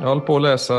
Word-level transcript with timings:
Jag 0.00 0.08
håller 0.08 0.22
på 0.22 0.36
att 0.36 0.42
läsa 0.42 0.74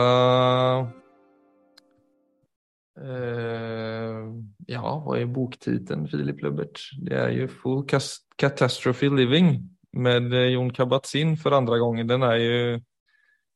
eh, 3.01 4.33
Ja, 4.67 5.03
vad 5.05 5.19
är 5.21 5.25
boktiteln 5.25 6.07
Filip 6.07 6.41
Lubbert? 6.41 6.79
Det 7.01 7.15
är 7.15 7.29
ju 7.29 7.47
Full 7.47 7.85
Catastrophe 8.35 9.09
Living 9.09 9.69
med 9.91 10.33
eh, 10.33 10.39
Jon 10.39 10.73
Kabat-Zinn 10.73 11.37
för 11.37 11.51
andra 11.51 11.77
gången. 11.77 12.07
Den 12.07 12.23
är 12.23 12.35
ju 12.35 12.81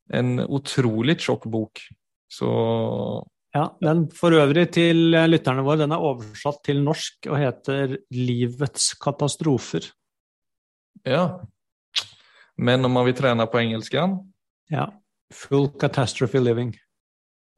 en 0.09 0.39
otroligt 0.39 1.21
tjock 1.21 1.45
bok. 1.45 1.79
Så 2.27 3.27
Ja, 3.53 3.77
den 3.81 4.07
for 4.11 4.33
øvrig 4.33 4.71
til 4.73 5.13
eh, 5.13 5.27
lytterne 5.29 5.61
våre, 5.61 5.77
den 5.83 5.91
er 5.93 6.01
oversatt 6.01 6.63
til 6.65 6.81
norsk 6.83 7.27
og 7.29 7.37
heter 7.37 7.97
'Livets 8.11 8.95
katastrofer'. 8.97 9.91
ja. 11.05 11.39
Men 12.57 12.85
om 12.85 12.91
man 12.91 13.05
vil 13.05 13.13
trene 13.13 13.47
på 13.47 13.57
engelsk, 13.57 13.93
Ja. 14.69 14.87
Full 15.33 15.79
catastrophe 15.79 16.39
living. 16.39 16.77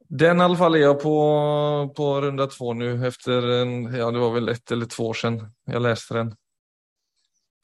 Den 0.08 0.40
i 0.40 0.44
alla 0.44 0.56
fall 0.56 0.76
er 0.76 0.80
jag 0.80 1.02
på, 1.02 1.92
på 1.96 2.20
runda 2.20 2.46
två 2.46 2.72
nu 2.72 3.06
efter 3.06 3.42
en, 3.42 3.94
ja 3.94 4.10
det 4.10 4.18
var 4.18 4.30
väl 4.30 4.48
ett 4.48 4.70
eller 4.70 4.86
två 4.86 5.06
år 5.06 5.14
sedan 5.14 5.52
jag 5.64 5.82
läste 5.82 6.14
den. 6.14 6.36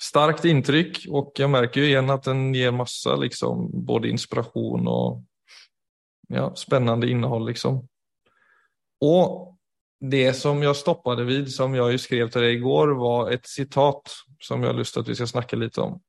Starkt 0.02 0.44
intryck 0.44 1.06
och 1.08 1.32
jag 1.34 1.50
märker 1.50 1.80
ju 1.80 1.86
igen 1.86 2.10
att 2.10 2.22
den 2.22 2.54
ger 2.54 2.70
massa 2.70 3.16
liksom 3.16 3.84
både 3.86 4.08
inspiration 4.08 4.88
och 4.88 5.22
ja, 6.28 6.54
spännande 6.54 7.10
innehåll 7.10 7.46
liksom. 7.46 7.88
Och 9.00 9.56
det 10.00 10.34
som 10.34 10.62
jag 10.62 10.76
stoppade 10.76 11.24
vid 11.24 11.54
som 11.54 11.74
jag 11.74 11.92
ju 11.92 11.98
skrev 11.98 12.30
till 12.30 12.40
dig 12.40 12.54
igår 12.54 12.88
var 12.88 13.30
ett 13.30 13.46
citat 13.46 14.02
som 14.38 14.62
jag 14.62 14.68
har 14.68 14.74
lust 14.78 14.96
att 14.96 15.08
vi 15.08 15.14
ska 15.14 15.26
snacka 15.26 15.56
lite 15.56 15.80
om. 15.80 16.00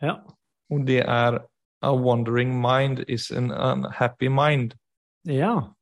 Ja. 0.00 0.36
Och 0.70 0.80
det 0.80 1.00
är 1.00 1.42
A 1.82 1.92
wandering 1.94 2.54
mind 2.62 3.04
is 3.08 3.30
an 3.30 3.50
unhappy 3.50 4.28
mind. 4.28 4.74
ja. 5.28 5.72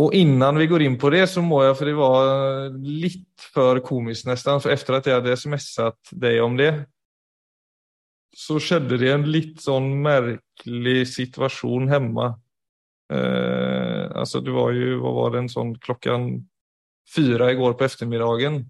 Og 0.00 0.14
innan 0.16 0.56
vi 0.56 0.64
går 0.70 0.80
inn 0.86 0.94
på 0.96 1.10
det 1.12 1.26
så 1.28 1.42
må 1.44 1.58
jeg, 1.60 1.74
for 1.76 1.84
det 1.84 1.92
var 1.98 2.76
litt 2.80 3.42
for 3.52 3.82
komisk 3.84 4.24
nesten, 4.30 4.62
for 4.62 4.72
efter 4.72 4.96
at 4.96 5.08
jeg 5.10 5.18
hadde 5.18 5.34
smsat 5.36 6.12
deg 6.22 6.38
om 6.40 6.54
det 6.56 6.70
så 8.36 8.58
skjedde 8.62 8.98
det 9.00 9.10
en 9.12 9.26
litt 9.30 9.60
sånn 9.62 9.90
merkelig 10.04 11.02
situation 11.14 11.90
hemma. 11.90 12.32
Eh, 13.12 14.06
alltså 14.14 14.42
det 14.44 14.54
var 14.54 14.74
jo, 14.76 15.00
hva 15.02 15.14
var 15.16 15.34
det, 15.34 15.44
en 15.44 15.52
sån 15.52 15.74
klockan 15.82 16.28
fyra 17.10 17.50
igår 17.52 17.74
på 17.74 17.86
eftermiddagen. 17.88 18.62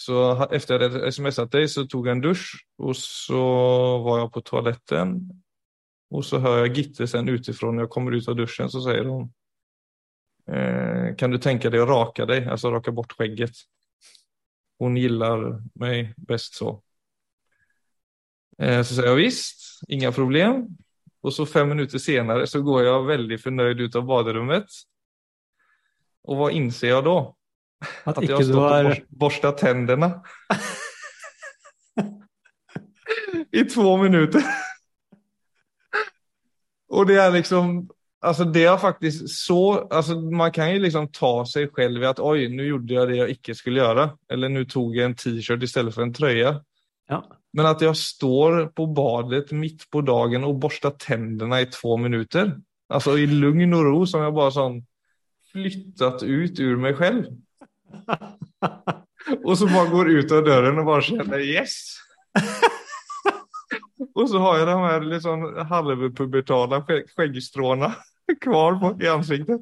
Så 0.00 0.16
etter 0.48 0.80
efter 0.80 0.80
jeg 0.80 1.12
hadde 1.12 1.34
hade 1.36 1.58
deg 1.58 1.68
så 1.68 1.84
tog 1.84 2.06
jeg 2.08 2.16
en 2.16 2.22
dusch 2.24 2.46
og 2.80 2.94
så 2.96 3.40
var 4.06 4.22
jeg 4.22 4.32
på 4.32 4.42
toaletten. 4.48 5.16
Og 6.10 6.24
så 6.26 6.40
hører 6.42 6.64
jeg 6.64 6.76
Gitte 6.78 7.08
sen 7.10 7.28
utifrån 7.28 7.76
når 7.76 7.86
jeg 7.86 7.92
kommer 7.92 8.16
ut 8.16 8.28
av 8.30 8.38
duschen 8.38 8.70
så 8.72 8.80
sier 8.82 9.10
hun 9.10 9.26
eh, 10.48 11.12
Kan 11.20 11.34
du 11.34 11.38
tenke 11.38 11.70
deg 11.70 11.84
å 11.84 11.90
rake 11.90 12.26
deg? 12.26 12.48
alltså 12.48 12.72
rake 12.72 12.94
bort 12.96 13.12
skjegget. 13.14 13.60
Hon 14.80 14.96
gillar 14.96 15.44
meg 15.78 16.14
best 16.16 16.56
så. 16.56 16.78
Eh, 18.56 18.80
så 18.80 18.96
sier 18.96 19.10
jeg 19.12 19.20
visst, 19.20 19.66
inga 19.92 20.14
problem. 20.16 20.64
Og 21.20 21.34
så 21.36 21.44
fem 21.44 21.68
minutter 21.68 22.00
senere 22.00 22.46
så 22.48 22.62
går 22.64 22.86
jeg 22.86 23.08
veldig 23.10 23.38
fornøyd 23.42 23.84
ut 23.84 24.00
av 24.00 24.08
badrummet. 24.08 24.80
Og 26.24 26.40
hva 26.40 26.48
inser 26.56 26.94
jeg 26.94 27.04
då? 27.04 27.18
At 28.04 28.18
at 28.18 28.24
jag 28.24 28.24
ikke 28.24 28.34
har 28.34 28.42
stått 28.44 28.70
har 28.70 28.84
borst- 28.90 29.06
borstat 29.10 29.58
tänderna. 29.58 30.10
I 33.52 33.64
to 33.64 33.96
minutter. 33.96 34.42
og 36.90 37.06
det 37.08 37.16
er 37.18 37.30
liksom, 37.34 37.88
alltså 38.22 38.44
det 38.44 38.64
har 38.66 38.78
faktisk 38.78 39.24
så, 39.34 39.88
alltså 39.90 40.14
man 40.20 40.52
kan 40.52 40.72
ju 40.72 40.78
liksom 40.78 41.08
ta 41.12 41.44
seg 41.46 41.70
selv 41.76 42.02
i 42.02 42.06
at 42.06 42.20
oi, 42.20 42.48
nå 42.48 42.62
gjorde 42.68 42.94
jeg 42.94 43.08
det 43.08 43.16
jeg 43.20 43.36
ikke 43.38 43.54
skulle 43.58 43.82
gjøre. 43.82 44.08
Eller 44.30 44.48
nå 44.52 44.64
tog 44.70 44.96
jeg 44.96 45.10
en 45.10 45.14
t-shirt 45.18 45.66
stedet 45.68 45.94
for 45.94 46.02
en 46.06 46.14
trøye. 46.14 46.54
Ja. 47.10 47.20
Men 47.52 47.66
at 47.66 47.82
jeg 47.82 47.96
står 47.98 48.68
på 48.76 48.86
badet 48.94 49.50
mitt 49.52 49.86
på 49.90 50.04
dagen 50.06 50.44
og 50.46 50.60
børster 50.62 50.94
tennene 50.98 51.64
i 51.64 51.70
to 51.72 51.96
minutter, 51.98 52.52
altså 52.90 53.16
i 53.18 53.26
lugn 53.26 53.74
og 53.74 53.86
ro 53.88 54.04
som 54.06 54.22
jeg 54.22 54.36
bare 54.36 54.54
sånn 54.54 54.80
flyttet 55.50 56.22
ut 56.22 56.60
ur 56.62 56.76
meg 56.78 56.94
själv. 57.00 57.26
Och 59.44 59.58
så 59.58 59.66
bare 59.66 59.90
går 59.90 60.10
ut 60.10 60.32
av 60.32 60.44
døren 60.44 60.78
og 60.80 60.86
bare 60.88 61.02
kjenner 61.02 61.42
yes. 61.44 61.74
og 64.14 64.28
så 64.30 64.38
har 64.42 64.58
jeg 64.58 64.68
de 64.70 64.76
her 64.84 65.06
litt 65.06 65.24
sånn 65.26 65.44
halvpubertale 65.70 66.80
skjeggstråene 66.86 67.92
kvar 68.44 68.78
på, 68.80 68.94
i 69.02 69.10
ansiktet. 69.10 69.60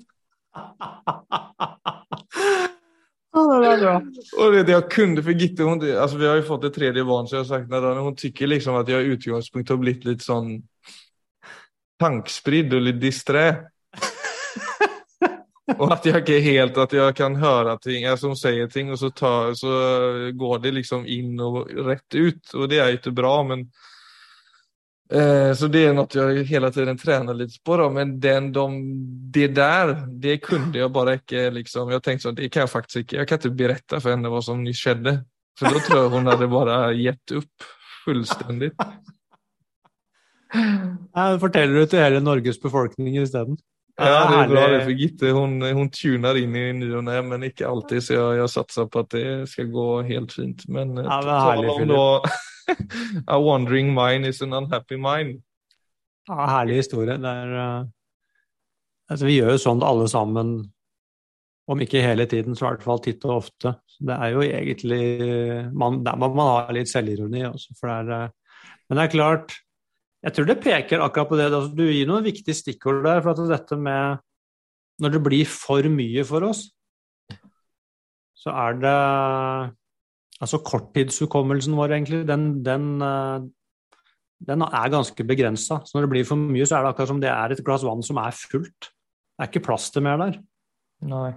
og 3.38 3.62
det. 3.62 4.02
Och 4.38 4.52
det, 4.52 4.62
det 4.62 4.72
jag 4.72 4.90
kunde 4.90 5.22
för 5.22 5.30
Gitte, 5.30 5.62
hon, 5.62 5.98
alltså 5.98 6.16
vi 6.16 6.26
har 6.26 6.36
ju 6.36 6.42
fått 6.42 6.64
ett 6.64 6.74
tredje 6.74 7.04
barn 7.04 7.26
så 7.26 7.36
jag 7.36 7.40
har 7.40 7.44
sagt 7.44 7.70
när 7.70 7.96
hon 7.96 8.16
tycker 8.16 8.46
liksom 8.46 8.74
att 8.74 8.88
jag 8.88 9.02
i 9.02 9.04
utgångspunkt 9.04 9.70
har 9.70 9.76
blivit 9.76 10.04
lite 10.04 10.24
sån 10.24 10.62
tankspridd 11.98 12.74
och 12.74 12.80
lite 12.80 12.98
disträ. 12.98 13.56
och 15.78 15.92
att 15.92 16.04
jag 16.04 16.28
är 16.28 16.40
helt, 16.40 16.76
att 16.76 16.92
jag 16.92 17.16
kan 17.16 17.36
höra 17.36 17.78
ting, 17.78 18.04
alltså 18.04 18.26
hon 18.26 18.36
säger 18.36 18.66
ting 18.66 18.92
och 18.92 18.98
så, 18.98 19.10
tar, 19.10 19.54
så 19.54 19.68
går 20.32 20.58
det 20.58 20.70
liksom 20.70 21.06
in 21.06 21.40
och 21.40 21.70
rätt 21.70 22.14
ut 22.14 22.54
och 22.54 22.68
det 22.68 22.78
är 22.78 22.86
ju 22.86 22.92
inte 22.92 23.10
bra 23.10 23.42
men 23.42 23.60
eh, 25.12 25.54
så 25.54 25.66
det 25.66 25.86
är 25.86 25.92
något 25.92 26.14
jag 26.14 26.44
hela 26.44 26.70
tiden 26.70 26.98
tränar 26.98 27.34
lite 27.34 27.54
på 27.64 27.76
då, 27.76 27.90
men 27.90 28.20
den, 28.20 28.52
de, 28.52 28.82
det 29.32 29.48
där, 29.48 30.06
det 30.06 30.38
kunde 30.38 30.78
jag 30.78 30.92
bara 30.92 31.12
inte 31.12 31.50
liksom, 31.50 31.90
jag 31.90 32.02
tänkte 32.02 32.22
så, 32.22 32.30
det 32.30 32.48
kan 32.48 32.60
jag 32.60 32.70
faktiskt 32.70 32.96
inte, 32.96 33.16
jag 33.16 33.28
kan 33.28 33.36
inte 33.36 33.50
berätta 33.50 34.00
för 34.00 34.10
henne 34.10 34.28
vad 34.28 34.44
som 34.44 34.64
nyss 34.64 34.78
skedde. 34.78 35.24
Då 35.60 35.80
tror 35.80 36.02
jag 36.02 36.10
hon 36.10 36.26
hade 36.26 36.46
bara 36.46 36.92
gett 36.92 37.30
upp 37.30 37.52
fullstendig. 38.04 38.72
Forteller 41.40 41.74
du 41.74 41.86
til 41.86 41.98
hele 41.98 42.20
Norges 42.20 42.62
befolkning 42.62 43.18
isteden? 43.18 43.58
Ja, 43.98 44.30
det 44.30 44.36
är 44.44 44.48
bra 44.48 44.66
det 44.66 44.84
för 44.84 44.90
Gitte, 44.90 45.30
hon, 45.30 45.62
hon 45.62 45.90
tunar 45.90 46.36
in 46.36 46.56
i 46.56 46.72
ny 46.72 46.94
och 46.94 47.04
nej, 47.04 47.22
men 47.22 47.42
inte 47.42 47.68
alltid 47.68 48.02
så 48.02 48.12
jag, 48.12 48.36
jag 48.36 48.50
satsar 48.50 48.86
på 48.86 48.98
att 48.98 49.10
det 49.10 49.46
ska 49.50 49.62
gå 49.62 50.02
helt 50.02 50.32
fint. 50.32 50.68
Men, 50.68 50.96
Ja, 50.96 51.20
herlig. 51.22 51.70
om 51.70 51.88
da 51.88 52.22
a 53.26 53.38
wandering 53.40 53.94
mind 53.94 54.26
is 54.26 54.42
an 54.42 54.52
unhappy 54.52 54.96
mind. 54.96 55.42
Ja, 56.28 56.46
herlig 56.46 56.74
historie. 56.76 57.14
Er, 57.14 57.52
eh, 57.56 57.84
altså, 59.10 59.26
vi 59.26 59.38
gjør 59.38 59.54
jo 59.54 59.62
sånn 59.62 59.82
alle 59.82 60.08
sammen, 60.08 60.50
om 61.68 61.80
ikke 61.84 62.02
hele 62.04 62.26
tiden, 62.28 62.56
så 62.56 62.64
i 62.66 62.68
hvert 62.68 62.84
fall 62.84 63.00
titt 63.04 63.24
og 63.24 63.38
ofte. 63.42 63.74
Så 63.86 64.04
Det 64.08 64.14
er 64.14 64.34
jo 64.36 64.42
egentlig 64.44 65.72
man, 65.72 66.04
Der 66.04 66.16
må 66.16 66.28
man 66.34 66.46
ha 66.46 66.72
litt 66.72 66.88
selvironi 66.88 67.42
også, 67.48 67.74
for 67.80 67.88
det 67.88 67.96
er 67.98 68.12
eh, 68.28 68.28
Men 68.88 68.96
det 68.98 69.04
er 69.04 69.16
klart 69.16 69.58
Jeg 70.24 70.34
tror 70.34 70.48
det 70.48 70.58
peker 70.62 71.02
akkurat 71.04 71.28
på 71.30 71.36
det. 71.38 71.50
altså, 71.52 71.74
Du 71.74 71.84
gir 71.86 72.08
noen 72.08 72.24
viktige 72.26 72.56
stikkord 72.56 73.04
der. 73.04 73.20
for 73.22 73.30
at 73.30 73.48
dette 73.48 73.76
med 73.76 74.18
Når 74.98 75.12
det 75.14 75.22
blir 75.22 75.46
for 75.46 75.82
mye 75.82 76.24
for 76.26 76.42
oss, 76.42 76.70
så 78.34 78.50
er 78.50 78.72
det 78.82 79.74
Altså 80.40 80.58
korttidshukommelsen 80.62 81.74
vår, 81.74 81.92
egentlig, 81.94 82.26
den, 82.26 82.62
den 82.62 83.02
eh, 83.02 83.46
den 84.38 84.62
er 84.62 84.92
ganske 84.92 85.26
begrensa. 85.26 85.80
Så 85.82 85.96
når 85.96 86.06
det 86.06 86.12
blir 86.12 86.28
for 86.28 86.38
mye, 86.38 86.66
så 86.66 86.78
er 86.78 86.86
det 86.86 86.92
akkurat 86.92 87.10
som 87.10 87.20
det 87.22 87.30
er 87.32 87.54
et 87.54 87.64
glass 87.66 87.84
vann 87.86 88.04
som 88.06 88.20
er 88.22 88.36
fullt. 88.36 88.90
Det 88.90 89.42
er 89.44 89.50
ikke 89.50 89.64
plass 89.66 89.88
til 89.94 90.04
mer 90.06 90.18
der. 90.20 90.38
Nei. 91.10 91.32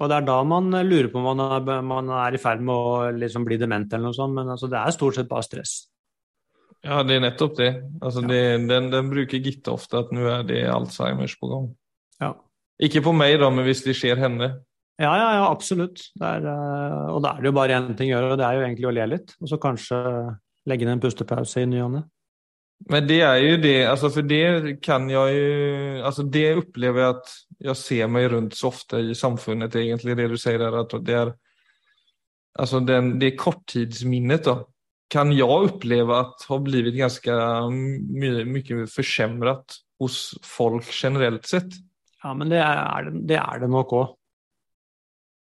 Og 0.00 0.10
det 0.12 0.16
er 0.16 0.24
da 0.28 0.36
man 0.44 0.72
lurer 0.84 1.08
på 1.12 1.20
om 1.20 1.28
man 1.30 1.44
er, 1.44 1.82
man 1.84 2.08
er 2.12 2.36
i 2.36 2.40
ferd 2.40 2.64
med 2.64 2.72
å 2.76 3.12
liksom 3.16 3.44
bli 3.48 3.56
dement 3.60 3.92
eller 3.92 4.10
noe 4.10 4.16
sånt, 4.16 4.36
men 4.36 4.48
altså, 4.52 4.68
det 4.68 4.80
er 4.80 4.96
stort 4.96 5.16
sett 5.16 5.28
bare 5.28 5.44
stress. 5.44 5.76
Ja, 6.86 7.02
det 7.02 7.16
er 7.16 7.24
nettopp 7.24 7.56
det. 7.58 7.72
Altså, 8.00 8.22
Ja. 8.22 8.28
det 8.30 8.68
den, 8.70 8.90
den 8.92 9.10
bruker 9.10 9.42
Gitte 9.42 9.74
ofte, 9.74 9.98
at 10.04 10.12
nå 10.14 10.26
er 10.30 10.46
det 10.46 10.62
Alzheimers 10.70 11.34
på 11.40 11.50
gang. 11.50 11.68
Ja. 12.22 12.32
Ikke 12.80 13.02
på 13.02 13.12
meg, 13.16 13.38
da, 13.40 13.50
men 13.50 13.66
hvis 13.66 13.82
det 13.84 13.96
skjer 13.98 14.20
henne. 14.20 14.52
Ja, 15.00 15.12
ja, 15.18 15.30
ja, 15.40 15.46
absolutt. 15.50 16.00
Er, 16.22 16.44
eh, 16.46 17.08
og 17.12 17.22
da 17.24 17.34
er 17.34 17.42
det 17.42 17.50
jo 17.50 17.56
bare 17.56 17.76
én 17.76 17.96
ting 17.96 18.12
å 18.12 18.16
gjøre, 18.16 18.32
og 18.32 18.38
det 18.40 18.46
er 18.46 18.54
jo 18.56 18.64
egentlig 18.64 18.88
å 18.88 18.94
le 18.96 19.06
litt. 19.12 19.34
Og 19.42 19.50
så 19.50 19.58
kanskje 19.60 19.98
legge 20.66 20.86
inn 20.86 20.94
en 20.94 21.02
pustepause 21.02 21.62
i 21.62 21.66
ny 21.68 21.82
og 21.84 21.90
ne. 21.96 22.02
Men 22.90 23.06
det 23.08 23.22
er 23.24 23.40
jo 23.40 23.56
det, 23.56 23.76
altså 23.88 24.10
for 24.12 24.26
det 24.28 24.76
kan 24.84 25.08
jeg 25.08 25.16
jo 25.16 26.02
altså 26.04 26.26
det 26.28 26.58
opplever 26.60 27.00
jeg 27.00 27.14
at 27.14 27.30
jeg 27.70 27.80
ser 27.80 28.10
meg 28.12 28.26
rundt 28.34 28.56
så 28.58 28.68
ofte 28.68 29.00
i 29.00 29.14
samfunnet, 29.16 29.78
egentligen 29.80 30.18
det 30.20 30.26
du 30.28 30.36
sier 30.36 30.60
der. 30.60 30.76
at 30.82 30.92
det 31.06 31.14
er 31.16 31.30
altså 32.58 32.80
den, 32.84 33.18
det 33.18 33.38
korttidsminnet 33.40 34.44
då, 34.44 34.58
kan 35.08 35.32
jag 35.32 35.64
uppleva 35.64 36.20
att 36.20 36.42
har 36.48 36.58
blivit 36.58 36.94
ganska 36.94 37.34
mye 37.70 38.44
mycket 38.44 38.92
försämrat 38.92 39.76
hos 39.98 40.34
folk 40.42 40.84
generellt 41.02 41.46
sett. 41.46 41.72
Ja, 42.22 42.34
men 42.34 42.48
det 42.48 42.58
er 42.58 43.10
det, 43.10 43.36
er 43.36 43.60
det 43.60 43.68
nok 43.70 43.92
òg. 43.92 44.14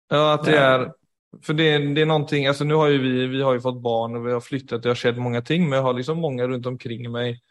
Ja, 0.10 0.34
att 0.34 0.46
det 0.46 0.56
er, 0.58 0.80
är, 0.80 0.92
för 1.46 1.54
det, 1.54 1.78
det 1.96 2.02
är 2.02 2.06
någonting, 2.06 2.48
alltså 2.48 2.64
nu 2.64 2.74
har 2.74 2.88
ju 2.88 2.98
vi, 2.98 3.28
vi 3.28 3.42
har 3.42 3.54
ju 3.54 3.62
fått 3.62 3.82
barn 3.82 4.16
och 4.16 4.28
vi 4.28 4.32
har 4.32 4.42
flyttat, 4.42 4.84
det 4.84 4.90
har 4.90 4.96
skett 4.96 5.18
många 5.18 5.42
ting, 5.42 5.70
men 5.70 5.78
jag 5.78 5.84
har 5.84 5.94
liksom 5.94 6.18
många 6.18 6.48
runt 6.48 6.66
omkring 6.66 7.12
mig 7.12 7.42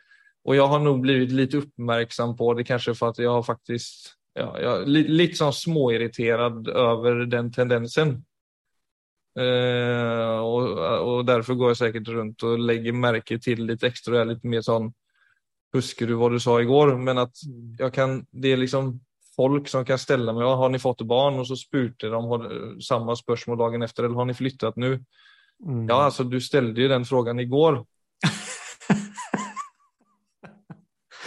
Och 0.45 0.57
jag 0.57 0.67
har 0.67 0.79
nog 0.79 1.01
blivit 1.01 1.33
lite 1.33 1.57
uppmärksam 1.57 2.37
på 2.37 2.55
det, 2.55 2.65
kanske 2.65 2.95
för 2.95 3.09
att 3.09 3.19
jag 3.19 3.31
har 3.31 3.43
faktiskt 3.43 4.15
ja, 4.35 4.61
jag, 4.61 4.89
lite, 4.89 5.11
lite 5.11 5.35
sånn 5.35 5.53
småirriterad 5.53 6.69
över 6.69 7.15
den 7.15 7.53
tendensen. 7.53 8.25
Eh, 9.39 10.39
og, 10.43 10.79
og, 10.79 11.19
derfor 11.27 11.59
går 11.59 11.71
jeg 11.73 11.81
sikkert 11.83 12.09
rundt 12.17 12.45
og 12.49 12.63
legger 12.63 12.97
merke 12.97 13.39
til 13.43 13.63
litt 13.69 13.85
ekstra. 13.87 14.17
Jeg 14.17 14.25
er 14.25 14.33
litt 14.35 14.49
mer 14.49 14.65
sånn 14.67 14.91
Husker 15.77 16.09
du 16.09 16.15
hva 16.17 16.31
du 16.33 16.39
sa 16.41 16.55
i 16.63 16.67
går? 16.67 16.95
Men 16.97 17.21
at 17.27 17.43
jeg 17.79 17.93
kan 17.93 18.23
Det 18.33 18.55
er 18.55 18.61
liksom 18.63 18.95
folk 19.37 19.69
som 19.69 19.85
kan 19.85 20.01
stelle 20.01 20.33
meg 20.33 20.49
Har 20.49 20.73
ni 20.73 20.81
fått 20.81 21.05
barn? 21.07 21.37
Og 21.43 21.47
så 21.47 21.59
spurte 21.61 22.09
de 22.11 22.81
samme 22.85 23.17
spørsmål 23.19 23.61
dagen 23.61 23.85
etter. 23.87 24.07
Eller 24.07 24.19
har 24.19 24.31
ni 24.31 24.37
flyttet 24.37 24.81
nå? 24.81 24.97
Mm. 25.59 25.85
Ja, 25.91 26.07
altså, 26.07 26.25
du 26.25 26.39
stilte 26.41 26.83
jo 26.83 26.91
den 26.91 27.05
spørsmålet 27.07 27.45
i 27.45 27.51
går. 27.51 27.83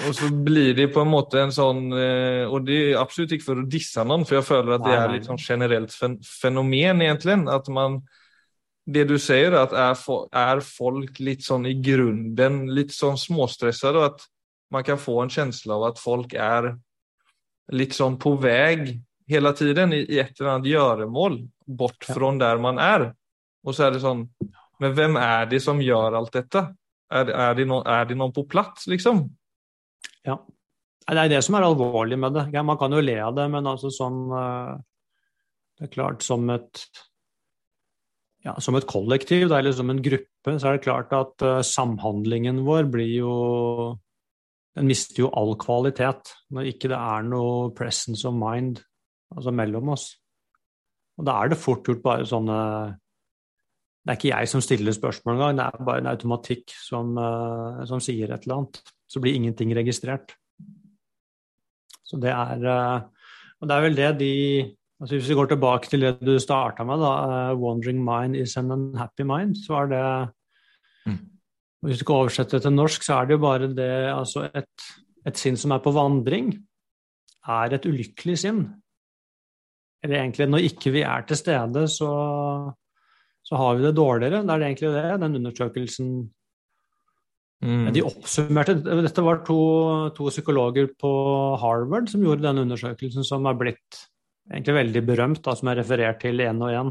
Og 0.07 0.15
så 0.17 0.29
blir 0.33 0.73
det 0.77 0.87
på 0.93 1.03
en 1.03 1.11
måte 1.11 1.39
en 1.41 1.53
sånn 1.53 1.91
eh, 1.93 2.43
Og 2.49 2.65
det 2.65 2.77
er 2.91 2.99
absolutt 3.01 3.35
ikke 3.35 3.47
for 3.51 3.61
å 3.61 3.67
disse 3.69 4.03
noen, 4.07 4.25
for 4.27 4.39
jeg 4.39 4.47
føler 4.47 4.75
at 4.75 4.85
det 4.85 4.95
er 4.97 5.15
sånn 5.27 5.41
generelt 5.41 5.93
fenomen, 5.93 7.03
egentlig. 7.05 7.37
At 7.51 7.69
man 7.73 8.01
Det 8.85 9.05
du 9.09 9.17
sier, 9.21 9.53
at 9.53 9.75
er, 9.77 9.97
er 10.33 10.63
folk 10.65 11.19
litt 11.21 11.45
sånn 11.45 11.67
i 11.69 11.75
grunnen 11.85 12.63
litt 12.73 12.95
sånn 12.95 13.19
småstresset, 13.19 13.93
og 13.93 14.07
at 14.07 14.25
man 14.73 14.83
kan 14.87 14.97
få 14.97 15.19
en 15.21 15.31
følelse 15.31 15.75
av 15.75 15.85
at 15.91 15.99
folk 16.01 16.33
er 16.33 16.71
litt 17.75 17.93
sånn 17.95 18.17
på 18.19 18.33
vei 18.41 18.97
hele 19.31 19.51
tiden 19.55 19.93
i 19.95 20.03
et 20.19 20.33
eller 20.39 20.55
annet 20.55 20.71
gjøremål 20.71 21.37
bort 21.67 22.07
fra 22.07 22.31
der 22.39 22.59
man 22.63 22.79
er. 22.81 23.11
Og 23.63 23.75
så 23.75 23.87
er 23.87 23.95
det 23.95 24.03
sånn 24.03 24.25
Men 24.81 24.95
hvem 24.97 25.17
er 25.21 25.45
det 25.45 25.59
som 25.61 25.77
gjør 25.77 26.15
alt 26.17 26.33
dette? 26.33 26.63
Er, 27.11 27.27
er, 27.29 27.53
det, 27.53 27.67
noen, 27.69 27.83
er 27.85 28.07
det 28.09 28.15
noen 28.17 28.31
på 28.33 28.47
plass, 28.49 28.87
liksom? 28.89 29.27
Ja. 30.27 30.37
Det 31.11 31.17
er 31.17 31.31
det 31.31 31.41
som 31.43 31.57
er 31.57 31.65
alvorlig 31.65 32.17
med 32.19 32.35
det. 32.37 32.63
Man 32.63 32.77
kan 32.79 32.93
jo 32.93 33.01
le 33.03 33.17
av 33.19 33.35
det, 33.35 33.47
men 33.51 33.67
altså 33.67 33.89
sånn 33.93 34.19
eh, 34.37 34.75
Det 35.79 35.87
er 35.87 35.95
klart, 35.95 36.21
som 36.23 36.45
et 36.53 36.83
ja, 38.45 38.55
som 38.61 38.77
et 38.77 38.87
kollektiv 38.89 39.49
da, 39.49 39.59
eller 39.59 39.73
som 39.75 39.91
en 39.93 40.01
gruppe, 40.01 40.55
så 40.57 40.69
er 40.69 40.77
det 40.77 40.85
klart 40.85 41.11
at 41.13 41.43
uh, 41.45 41.59
samhandlingen 41.65 42.63
vår 42.65 42.89
blir 42.93 43.11
jo 43.19 43.33
Den 44.71 44.87
mister 44.87 45.25
jo 45.25 45.29
all 45.35 45.57
kvalitet 45.59 46.31
når 46.55 46.69
ikke 46.71 46.89
det 46.93 46.97
er 46.97 47.25
noe 47.27 47.73
presence 47.75 48.23
of 48.27 48.33
mind 48.33 48.79
altså 49.35 49.51
mellom 49.51 49.91
oss. 49.91 50.05
Og 51.19 51.27
da 51.27 51.35
er 51.37 51.51
det 51.51 51.59
fort 51.59 51.85
gjort 51.87 52.01
bare 52.05 52.25
sånne 52.27 52.57
Det 54.01 54.13
er 54.13 54.17
ikke 54.17 54.31
jeg 54.31 54.49
som 54.49 54.63
stiller 54.63 54.95
spørsmål 54.95 55.35
engang, 55.35 55.59
det 55.59 55.67
er 55.67 55.85
bare 55.85 56.01
en 56.01 56.11
automatikk 56.13 56.73
som, 56.73 57.13
uh, 57.19 57.83
som 57.85 58.01
sier 58.01 58.31
et 58.31 58.47
eller 58.47 58.61
annet 58.61 58.81
så 59.11 59.19
blir 59.19 59.35
ingenting 59.35 59.73
registrert. 59.75 60.35
Så 62.07 62.19
det 62.19 62.31
er 62.31 62.63
eh, 62.67 63.01
Og 63.61 63.67
det 63.69 63.75
er 63.75 63.83
vel 63.85 63.97
det 63.97 64.11
de 64.19 64.35
altså 65.01 65.17
Hvis 65.17 65.29
vi 65.31 65.37
går 65.39 65.49
tilbake 65.51 65.89
til 65.89 66.05
det 66.05 66.11
du 66.21 66.35
starta 66.39 66.83
med, 66.85 67.01
da, 67.01 67.11
uh, 67.51 67.57
'Wandering 67.57 68.03
mind 68.05 68.35
is 68.37 68.57
an 68.57 68.71
unhappy 68.71 69.23
mind', 69.23 69.57
så 69.57 69.81
er 69.81 69.87
det 69.89 70.29
mm. 71.07 71.17
Hvis 71.81 71.97
du 71.97 72.03
skal 72.03 72.15
oversette 72.15 72.57
det 72.57 72.61
til 72.61 72.75
norsk, 72.75 73.03
så 73.03 73.13
er 73.15 73.25
det 73.25 73.33
jo 73.33 73.41
bare 73.41 73.71
det 73.73 74.13
altså 74.13 74.43
et, 74.53 74.85
et 75.25 75.37
sinn 75.37 75.57
som 75.57 75.71
er 75.71 75.81
på 75.81 75.89
vandring, 75.95 76.53
er 77.49 77.73
et 77.73 77.85
ulykkelig 77.89 78.37
sinn. 78.37 78.61
Eller 80.03 80.19
egentlig, 80.19 80.45
når 80.49 80.67
ikke 80.69 80.93
vi 80.93 81.01
er 81.01 81.25
til 81.25 81.37
stede, 81.37 81.87
så, 81.89 82.11
så 83.41 83.57
har 83.57 83.75
vi 83.75 83.87
det 83.87 83.95
dårligere. 83.97 84.43
Det 84.45 84.53
er 84.53 84.67
egentlig 84.67 84.93
det 84.93 85.21
den 85.23 85.35
undersøkelsen 85.41 86.11
Mm. 87.61 87.91
De 87.93 88.01
oppsummerte 88.01 88.73
Dette 88.81 89.21
var 89.21 89.43
to, 89.45 89.59
to, 90.17 90.31
psykologer 90.33 90.87
på 90.97 91.11
Harvard 91.61 92.09
som 92.09 92.23
gjorde 92.25 92.47
denne 92.47 92.63
undersøkelsen, 92.65 93.25
som 93.27 93.45
er 93.45 93.59
blitt 93.59 93.99
egentlig 94.49 94.77
veldig 94.79 95.03
berømt, 95.05 95.43
da, 95.45 95.53
som 95.57 95.69
er 95.69 95.77
referert 95.83 96.19
til 96.23 96.41
én 96.41 96.63
og 96.65 96.73
én. 96.73 96.89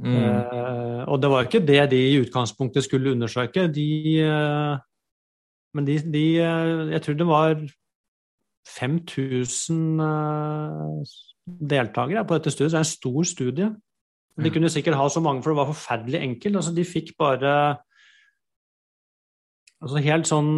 Mm. 0.00 0.14
Eh, 0.16 1.02
og 1.04 1.20
det 1.20 1.30
var 1.30 1.44
ikke 1.44 1.66
det 1.68 1.82
de 1.92 2.00
i 2.14 2.16
utgangspunktet 2.22 2.86
skulle 2.86 3.12
undersøke. 3.12 3.66
De, 3.68 3.90
eh, 4.24 4.80
men 5.76 5.86
de, 5.86 5.98
de, 6.14 6.24
eh, 6.40 6.92
Jeg 6.94 7.02
tror 7.02 7.20
det 7.20 7.28
var 7.28 7.54
5000 8.78 10.00
eh, 10.00 11.14
deltakere 11.60 12.24
på 12.24 12.38
dette 12.38 12.50
studiet, 12.50 12.72
det 12.72 12.80
er 12.80 12.86
en 12.86 12.96
stor 12.96 13.22
studie. 13.22 13.70
De 14.40 14.48
mm. 14.48 14.52
kunne 14.54 14.72
sikkert 14.72 14.96
ha 14.96 15.08
så 15.08 15.20
mange, 15.20 15.42
for 15.42 15.52
det 15.52 15.60
var 15.60 15.72
forferdelig 15.74 16.20
enkelt. 16.20 16.56
Altså, 16.56 16.72
de 16.74 16.84
fikk 16.88 17.12
bare 17.18 17.76
Altså 19.82 19.98
Helt 20.04 20.28
sånn 20.30 20.50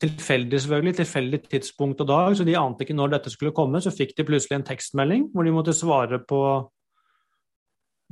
tilfeldig, 0.00 0.58
selvfølgelig, 0.64 0.94
tilfeldig 1.02 1.40
tidspunkt 1.44 2.00
og 2.00 2.08
dag, 2.08 2.36
så 2.38 2.46
de 2.48 2.56
ante 2.56 2.86
ikke 2.86 2.96
når 2.96 3.10
dette 3.18 3.32
skulle 3.34 3.52
komme. 3.56 3.82
Så 3.84 3.92
fikk 3.92 4.14
de 4.16 4.24
plutselig 4.28 4.56
en 4.58 4.68
tekstmelding 4.68 5.26
hvor 5.34 5.44
de 5.44 5.52
måtte 5.52 5.74
svare 5.76 6.22
på 6.24 6.40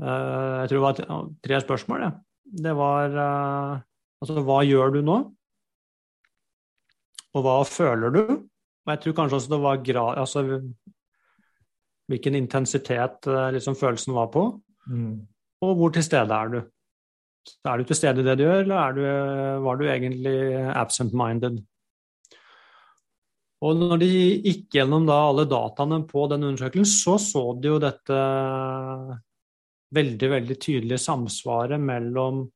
uh, 0.04 0.56
Jeg 0.60 0.68
tror 0.68 0.76
det 0.76 0.84
var 0.84 1.30
tre 1.46 1.60
spørsmål. 1.64 2.04
det. 2.04 2.12
Det 2.66 2.74
var 2.76 3.16
uh, 3.16 3.80
altså 4.20 4.44
hva 4.44 4.60
gjør 4.68 4.98
du 4.98 5.00
nå? 5.06 5.18
Og 7.30 7.46
hva 7.46 7.56
føler 7.64 8.12
du? 8.12 8.22
Og 8.84 8.92
jeg 8.92 9.00
tror 9.00 9.16
kanskje 9.16 9.40
også 9.40 9.54
det 9.54 9.62
var 9.64 9.84
grad, 9.86 10.18
altså, 10.18 10.60
hvilken 12.10 12.36
intensitet 12.36 13.30
uh, 13.30 13.48
liksom, 13.54 13.78
følelsen 13.80 14.12
var 14.12 14.28
på. 14.34 14.44
Mm. 14.92 15.24
Og 15.64 15.74
hvor 15.78 15.94
til 15.94 16.04
stede 16.04 16.36
er 16.36 16.52
du? 16.52 16.60
Er 17.64 17.80
du 17.80 17.88
til 17.88 17.96
stede 17.98 18.22
i 18.22 18.26
det 18.26 18.36
du 18.38 18.44
gjør, 18.44 18.62
eller 18.64 18.96
du, 18.96 19.02
var 19.64 19.80
du 19.80 19.86
egentlig 19.88 20.36
absent-minded? 20.76 21.60
Og 23.60 23.76
når 23.76 23.98
de 24.00 24.08
gikk 24.40 24.78
gjennom 24.78 25.04
da 25.08 25.18
alle 25.28 25.44
dataene 25.48 26.00
på 26.08 26.24
den 26.32 26.46
undersøkelsen, 26.48 26.88
så 26.88 27.16
så 27.20 27.42
de 27.60 27.72
jo 27.74 27.80
dette 27.82 28.20
veldig, 29.96 30.30
veldig 30.32 30.56
tydelige 30.62 31.02
samsvaret 31.02 31.80
mellom 31.82 32.46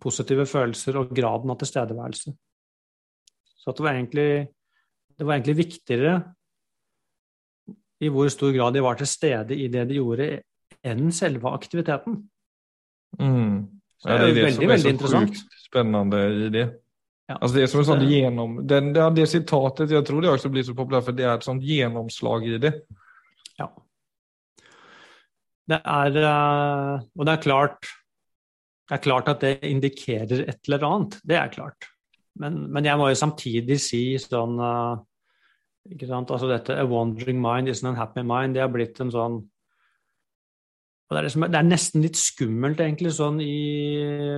positive 0.00 0.46
følelser 0.48 0.96
og 1.00 1.12
graden 1.16 1.52
av 1.52 1.58
tilstedeværelse. 1.60 2.32
Så 3.60 3.74
det 3.76 3.84
var, 3.84 3.96
egentlig, 3.98 4.28
det 5.18 5.26
var 5.26 5.36
egentlig 5.36 5.58
viktigere 5.58 6.14
i 8.00 8.08
hvor 8.08 8.30
stor 8.32 8.54
grad 8.56 8.72
de 8.72 8.84
var 8.84 8.96
til 8.96 9.10
stede 9.10 9.58
i 9.58 9.68
det 9.68 9.84
de 9.90 9.98
gjorde, 9.98 10.30
enn 10.80 11.10
selve 11.12 11.52
aktiviteten. 11.52 12.22
Mm. 13.20 13.79
Ja, 14.06 14.16
det 14.16 14.30
er 14.30 14.38
det 14.38 14.52
som 14.56 14.70
er 14.70 14.80
så 14.80 15.10
sjukt 15.12 15.42
spennende 15.60 16.22
i 16.46 16.48
det. 16.54 16.64
Ja. 17.30 17.36
Altså 17.36 17.52
det 17.56 17.62
er 17.62 17.70
som 17.70 17.82
et 17.82 17.88
sånt 17.90 18.08
gjennom... 18.08 18.56
Den, 18.66 18.90
det, 18.96 19.04
det 19.18 19.28
sitatet, 19.30 19.92
jeg 19.94 20.06
tror 20.08 20.24
det 20.24 20.32
også 20.32 20.50
blir 20.50 20.64
så 20.66 20.74
populært, 20.74 21.06
for 21.06 21.16
det 21.16 21.28
er 21.28 21.36
et 21.36 21.46
sånt 21.46 21.62
gjennomslag 21.62 22.48
i 22.48 22.58
det. 22.62 22.72
Ja. 23.60 23.68
Det 25.70 25.78
er 25.78 26.20
eh, 26.24 26.94
Og 27.14 27.28
det 27.28 27.36
er 27.36 27.44
klart 27.44 27.90
det 28.90 28.96
er 28.96 29.02
klart 29.04 29.28
at 29.30 29.44
det 29.44 29.68
indikerer 29.68 30.40
et 30.50 30.66
eller 30.66 30.82
annet. 30.82 31.12
Det 31.22 31.36
er 31.38 31.52
klart. 31.52 31.86
Men, 32.42 32.64
men 32.74 32.82
jeg 32.88 32.98
må 32.98 33.06
jo 33.06 33.18
samtidig 33.20 33.76
si 33.78 34.02
sånn 34.18 34.58
uh, 34.58 34.98
ikke 35.94 36.08
sant, 36.10 36.32
altså 36.34 36.48
dette 36.50 36.74
A 36.74 36.82
wandering 36.90 37.38
mind 37.38 37.70
isn't 37.70 37.86
a 37.86 37.94
happy 37.94 38.24
mind. 38.26 38.56
Det 38.56 38.64
har 38.64 38.72
blitt 38.74 38.98
en 38.98 39.12
sånn 39.14 39.38
det 41.14 41.18
er, 41.18 41.26
liksom, 41.26 41.44
det 41.50 41.58
er, 41.58 41.66
nesten 41.66 42.04
litt 42.04 42.18
skummelt, 42.18 42.80
egentlig, 42.84 43.10
sånn 43.16 43.40
i 43.42 43.54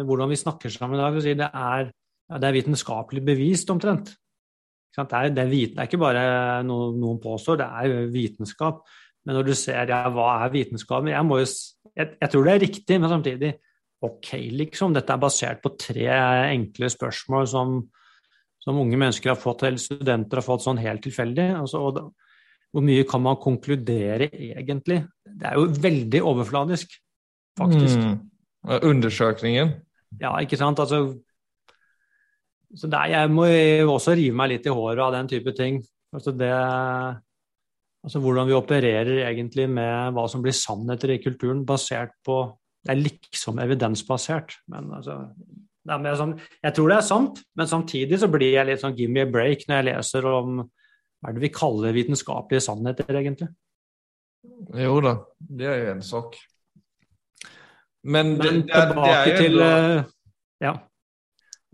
hvordan 0.08 0.30
vi 0.32 0.38
snakker 0.40 0.72
sammen 0.72 0.96
i 0.96 1.02
dag. 1.02 1.18
Det 1.20 1.48
er, 1.48 1.90
det 2.32 2.48
er 2.48 2.56
vitenskapelig 2.56 3.24
bevist, 3.26 3.72
omtrent. 3.74 4.14
Det 4.92 5.04
er, 5.04 5.30
det 5.32 5.44
er, 5.44 5.84
ikke 5.84 6.00
bare 6.00 6.22
noe 6.68 6.90
noen 6.96 7.20
påstår, 7.20 7.60
det 7.60 7.68
er 7.68 8.08
vitenskap. 8.12 8.82
Men 9.24 9.38
når 9.38 9.50
du 9.50 9.52
ser 9.56 9.92
ja, 9.92 10.00
hva 10.10 10.32
er 10.42 10.52
vitenskap 10.52 11.06
jeg, 11.06 11.14
jo, 11.14 11.38
jeg, 11.92 12.08
jeg, 12.16 12.30
tror 12.32 12.48
det 12.48 12.54
er 12.54 12.64
riktig, 12.64 12.98
men 12.98 13.12
samtidig 13.12 13.52
ok, 14.02 14.30
liksom. 14.58 14.96
Dette 14.96 15.14
er 15.14 15.22
basert 15.22 15.62
på 15.62 15.74
tre 15.78 16.08
enkle 16.10 16.90
spørsmål 16.90 17.46
som, 17.52 17.76
som 18.64 18.80
unge 18.82 18.98
mennesker 18.98 19.32
har 19.32 19.38
fått, 19.38 19.68
eller 19.68 19.80
studenter 19.80 20.40
har 20.40 20.46
fått 20.48 20.64
sånn 20.64 20.80
helt 20.82 21.04
tilfeldig. 21.06 21.52
Altså, 21.60 21.84
og, 21.86 22.00
hvor 22.72 22.84
mye 22.84 23.04
kan 23.08 23.20
man 23.24 23.40
konkludere 23.40 24.30
egentlig? 24.32 25.02
Det 25.24 25.48
er 25.48 25.58
jo 25.58 25.66
veldig 25.82 26.22
overfladisk, 26.24 26.94
faktisk. 27.58 27.98
Mm. 27.98 28.16
Undersøkningen? 28.88 29.74
Ja, 30.20 30.36
ikke 30.40 30.56
sant. 30.56 30.80
Altså, 30.80 31.18
så 32.74 32.88
der, 32.88 33.10
jeg 33.12 33.32
må 33.32 33.44
også 33.92 34.16
rive 34.16 34.36
meg 34.36 34.54
litt 34.54 34.66
i 34.68 34.72
håret 34.72 35.04
av 35.04 35.12
den 35.16 35.28
type 35.28 35.52
ting. 35.56 35.82
Altså 36.12 36.32
det 36.36 36.52
Altså 38.02 38.18
hvordan 38.18 38.48
vi 38.48 38.54
opererer 38.58 39.28
egentlig 39.28 39.68
med 39.70 40.16
hva 40.16 40.24
som 40.26 40.42
blir 40.42 40.56
sannheter 40.58 41.12
i 41.14 41.20
kulturen, 41.22 41.62
basert 41.66 42.16
på 42.26 42.44
Det 42.82 42.90
er 42.90 42.98
liksom 42.98 43.60
evidensbasert, 43.62 44.56
men 44.66 44.88
altså 44.90 45.20
sånn, 46.18 46.32
Jeg 46.64 46.74
tror 46.74 46.88
det 46.90 46.96
er 46.96 47.06
sant, 47.06 47.38
men 47.54 47.68
samtidig 47.70 48.18
så 48.18 48.26
blir 48.26 48.56
jeg 48.56 48.66
litt 48.66 48.80
sånn 48.82 48.96
give 48.98 49.12
me 49.12 49.22
a 49.22 49.30
break 49.30 49.68
når 49.68 49.76
jeg 49.76 49.86
leser 49.92 50.26
om 50.26 50.64
hva 51.22 51.30
er 51.30 51.36
det 51.36 51.44
vi 51.44 51.52
kaller 51.54 51.94
vitenskapelige 51.94 52.64
sannheter, 52.64 53.14
egentlig? 53.14 53.46
Jo 54.74 54.96
da, 55.04 55.12
det 55.38 55.68
er 55.70 55.76
jo 55.78 55.90
en 55.92 56.00
sak. 56.02 56.38
Men, 58.02 58.32
Men 58.34 58.38
det, 58.40 58.50
det, 58.66 58.80
tilbake 58.90 59.28
det 59.28 59.36
til 59.38 59.60
bra... 59.60 59.74
Ja. 60.62 60.72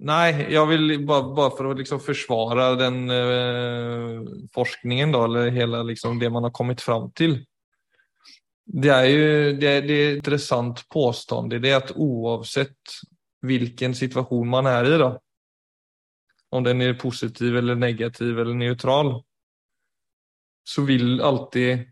Nei, 0.08 0.26
jeg 0.52 0.64
vil 0.70 0.92
bare, 1.08 1.30
bare 1.34 1.52
for 1.56 1.70
å 1.70 1.76
liksom 1.78 2.00
forsvare 2.04 2.66
den 2.78 2.98
eh, 3.10 4.18
forskningen, 4.54 5.14
da, 5.16 5.22
eller 5.26 5.48
hele 5.56 5.80
liksom, 5.88 6.20
det 6.20 6.30
man 6.30 6.46
har 6.46 6.52
kommet 6.54 6.84
fram 6.84 7.08
til. 7.18 7.40
Det 8.68 8.92
er 8.92 9.06
jo 9.08 9.24
det, 9.56 9.72
det 9.88 9.96
er 9.96 10.10
et 10.12 10.20
interessant 10.20 10.84
påstand 10.92 11.56
i 11.56 11.62
det 11.64 11.72
at 11.72 11.94
uansett 11.96 13.00
hvilken 13.48 13.96
situasjon 13.96 14.52
man 14.52 14.68
er 14.68 14.90
i, 14.92 15.00
da, 15.00 15.10
om 16.52 16.64
den 16.64 16.84
er 16.84 17.00
positiv 17.00 17.56
eller 17.58 17.78
negativ 17.80 18.36
eller 18.36 18.54
nøytral, 18.56 19.16
så 20.68 20.84
vil 20.84 21.20
alltid 21.24 21.86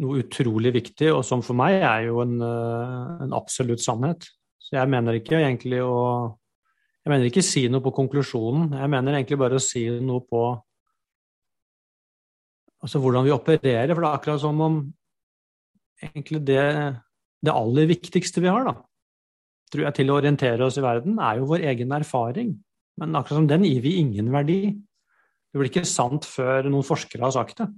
noe 0.03 0.23
utrolig 0.23 0.75
viktig, 0.77 1.11
og 1.15 1.25
som 1.27 1.43
for 1.43 1.59
meg 1.59 1.81
er 1.81 2.07
jo 2.11 2.21
en, 2.23 2.37
eh, 2.45 3.25
en 3.25 3.35
absolutt 3.39 3.83
sannhet. 3.83 4.29
Så 4.63 4.77
jeg 4.77 4.93
mener 4.93 5.19
ikke 5.19 5.41
egentlig 5.41 5.83
å 5.83 6.37
Jeg 7.07 7.15
mener 7.15 7.29
ikke 7.31 7.41
si 7.47 7.63
noe 7.73 7.81
på 7.81 7.95
konklusjonen, 7.97 8.75
jeg 8.77 8.91
mener 8.93 9.15
egentlig 9.17 9.39
bare 9.41 9.57
å 9.57 9.63
si 9.63 9.87
noe 10.05 10.21
på 10.29 10.43
altså 12.85 13.01
hvordan 13.03 13.27
vi 13.27 13.35
opererer. 13.35 13.93
For 13.95 14.03
det 14.03 14.09
er 14.09 14.19
akkurat 14.19 14.43
som 14.43 14.61
om 14.65 14.79
egentlig 16.03 16.43
det, 16.47 16.67
det 17.45 17.55
aller 17.55 17.91
viktigste 17.91 18.43
vi 18.45 18.51
har, 18.53 18.69
da, 18.69 18.77
tror 19.73 19.89
jeg, 19.89 19.97
til 19.99 20.13
å 20.13 20.19
orientere 20.21 20.67
oss 20.67 20.79
i 20.79 20.85
verden, 20.85 21.19
er 21.19 21.41
jo 21.41 21.51
vår 21.51 21.67
egen 21.73 21.95
erfaring. 21.97 22.55
Men 22.99 23.19
akkurat 23.19 23.43
som 23.43 23.51
den 23.51 23.67
gir 23.67 23.83
vi 23.85 23.99
ingen 24.03 24.31
verdi. 24.35 24.63
Det 25.49 25.61
blir 25.61 25.71
ikke 25.71 25.89
sant 25.89 26.27
før 26.29 26.69
noen 26.69 26.87
forskere 26.87 27.27
har 27.27 27.35
sagt 27.35 27.63
det. 27.63 27.69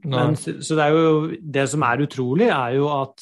Men, 0.00 0.32
så 0.38 0.76
det, 0.78 0.84
er 0.84 0.94
jo, 0.96 1.40
det 1.44 1.66
som 1.68 1.82
er 1.84 2.00
utrolig, 2.06 2.48
er 2.48 2.78
jo 2.78 2.86
at 2.94 3.20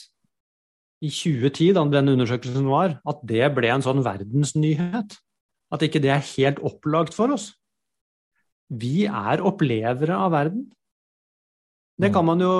i 1.02 1.10
2010, 1.10 1.72
da 1.74 1.84
den 1.90 2.12
undersøkelsen 2.14 2.68
var, 2.70 2.98
at 3.08 3.22
det 3.26 3.48
ble 3.54 3.70
en 3.70 3.84
sånn 3.84 4.02
verdensnyhet. 4.06 5.16
At 5.74 5.84
ikke 5.84 6.00
det 6.02 6.12
er 6.14 6.28
helt 6.36 6.62
opplagt 6.64 7.16
for 7.16 7.34
oss. 7.34 7.50
Vi 8.68 9.06
er 9.08 9.44
opplevere 9.48 10.16
av 10.16 10.32
verden. 10.34 10.66
Det 11.98 12.12
kan 12.14 12.24
man 12.24 12.40
jo, 12.40 12.50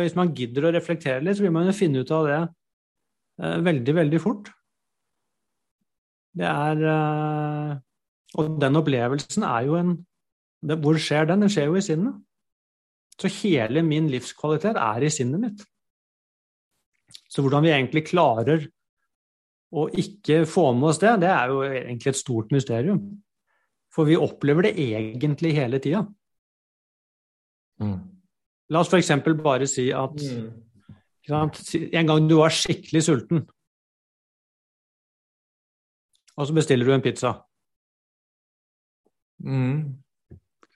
Hvis 0.00 0.16
man 0.16 0.32
gidder 0.34 0.66
å 0.68 0.72
reflektere 0.74 1.22
litt, 1.22 1.36
så 1.38 1.44
vil 1.44 1.52
man 1.54 1.68
jo 1.68 1.76
finne 1.76 2.02
ut 2.02 2.10
av 2.14 2.26
det 2.26 2.38
Eh, 3.38 3.58
veldig, 3.62 3.94
veldig 3.94 4.20
fort. 4.22 4.50
Det 6.38 6.46
er 6.46 6.80
eh, 6.92 7.76
Og 8.38 8.58
den 8.60 8.78
opplevelsen 8.78 9.46
er 9.46 9.66
jo 9.66 9.78
en 9.78 9.94
Hvor 10.82 10.98
skjer 10.98 11.28
den? 11.30 11.44
Den 11.46 11.52
skjer 11.52 11.70
jo 11.70 11.78
i 11.78 11.84
sinnet. 11.86 12.16
Så 13.18 13.30
hele 13.40 13.82
min 13.82 14.08
livskvalitet 14.10 14.78
er 14.78 15.06
i 15.06 15.10
sinnet 15.10 15.40
mitt. 15.40 15.62
Så 17.30 17.42
hvordan 17.42 17.62
vi 17.62 17.70
egentlig 17.70 18.08
klarer 18.10 18.66
å 19.70 19.86
ikke 19.88 20.42
få 20.50 20.72
med 20.74 20.90
oss 20.90 20.98
det, 20.98 21.14
det 21.22 21.30
er 21.30 21.52
jo 21.52 21.62
egentlig 21.62 22.10
et 22.10 22.18
stort 22.18 22.50
mysterium. 22.54 23.00
For 23.98 24.06
vi 24.06 24.14
opplever 24.14 24.68
det 24.68 24.76
egentlig 24.78 25.56
hele 25.56 25.80
tida. 25.82 26.04
Mm. 27.82 27.98
La 28.70 28.82
oss 28.84 28.90
f.eks. 28.92 29.10
bare 29.42 29.66
si 29.70 29.88
at 29.94 30.18
sant, 31.26 31.58
En 31.74 32.10
gang 32.10 32.28
du 32.30 32.36
var 32.38 32.54
skikkelig 32.54 33.02
sulten, 33.04 33.42
og 36.38 36.46
så 36.46 36.54
bestiller 36.54 36.86
du 36.86 36.94
en 36.94 37.02
pizza. 37.02 37.32
Mm. 39.42 39.98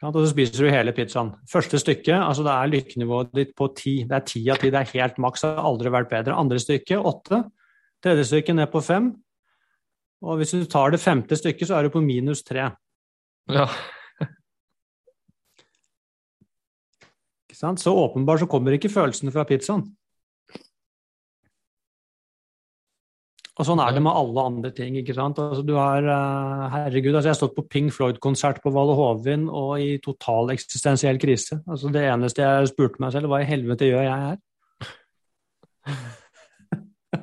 Og 0.03 0.17
så 0.19 0.29
spiser 0.33 0.67
du 0.67 0.75
hele 0.75 0.95
pizzaen. 0.97 1.31
Første 1.51 1.79
stykke, 1.79 2.17
altså 2.17 2.43
det 2.43 2.53
er 2.53 2.71
lykkenivået 2.73 3.31
ditt 3.39 3.53
på 3.59 3.69
ti. 3.79 4.01
Det 4.09 4.17
er 4.19 4.25
ti 4.27 4.43
av 4.51 4.59
ti, 4.59 4.73
det 4.75 4.81
er 4.81 4.95
helt 4.97 5.21
maks, 5.23 5.45
det 5.45 5.53
har 5.55 5.69
aldri 5.69 5.93
vært 5.95 6.11
bedre. 6.11 6.35
Andre 6.35 6.59
stykke 6.59 6.99
åtte. 6.99 7.45
Tredje 8.03 8.27
stykke 8.33 8.57
ned 8.59 8.73
på 8.73 8.83
fem. 8.83 9.13
Og 10.27 10.41
hvis 10.41 10.55
du 10.57 10.67
tar 10.71 10.91
det 10.91 11.03
femte 11.03 11.39
stykket, 11.39 11.69
så 11.71 11.79
er 11.79 11.87
du 11.87 11.95
på 11.95 12.03
minus 12.03 12.43
tre. 12.47 12.73
Ja. 13.51 13.67
Så 17.79 17.93
åpenbart 17.95 18.41
så 18.43 18.47
kommer 18.51 18.75
ikke 18.75 18.91
følelsene 18.91 19.31
fra 19.31 19.45
pizzaen. 19.47 19.85
Og 23.61 23.67
sånn 23.69 23.83
er 23.85 23.93
det 23.93 24.01
med 24.03 24.17
alle 24.17 24.43
andre 24.49 24.71
ting. 24.75 24.97
ikke 24.97 25.15
sant? 25.15 25.39
Altså, 25.39 25.63
du 25.63 25.75
har, 25.77 26.03
uh, 26.03 26.71
herregud, 26.73 27.15
altså 27.15 27.29
Jeg 27.29 27.35
har 27.35 27.41
stått 27.43 27.57
på 27.59 27.67
Ping 27.69 27.91
Floyd-konsert 27.93 28.63
på 28.65 28.73
Valle 28.73 28.97
Hovin 28.97 29.45
og 29.47 29.77
i 29.79 29.99
total 30.03 30.51
eksistensiell 30.55 31.21
krise. 31.21 31.61
Altså 31.69 31.93
Det 31.93 32.03
eneste 32.09 32.43
jeg 32.43 32.73
spurte 32.73 33.05
meg 33.05 33.13
selv, 33.13 33.29
hva 33.29 33.43
i 33.45 33.47
helvete 33.47 33.87
gjør 33.91 34.09
jeg 34.09 34.19
her? 34.25 34.39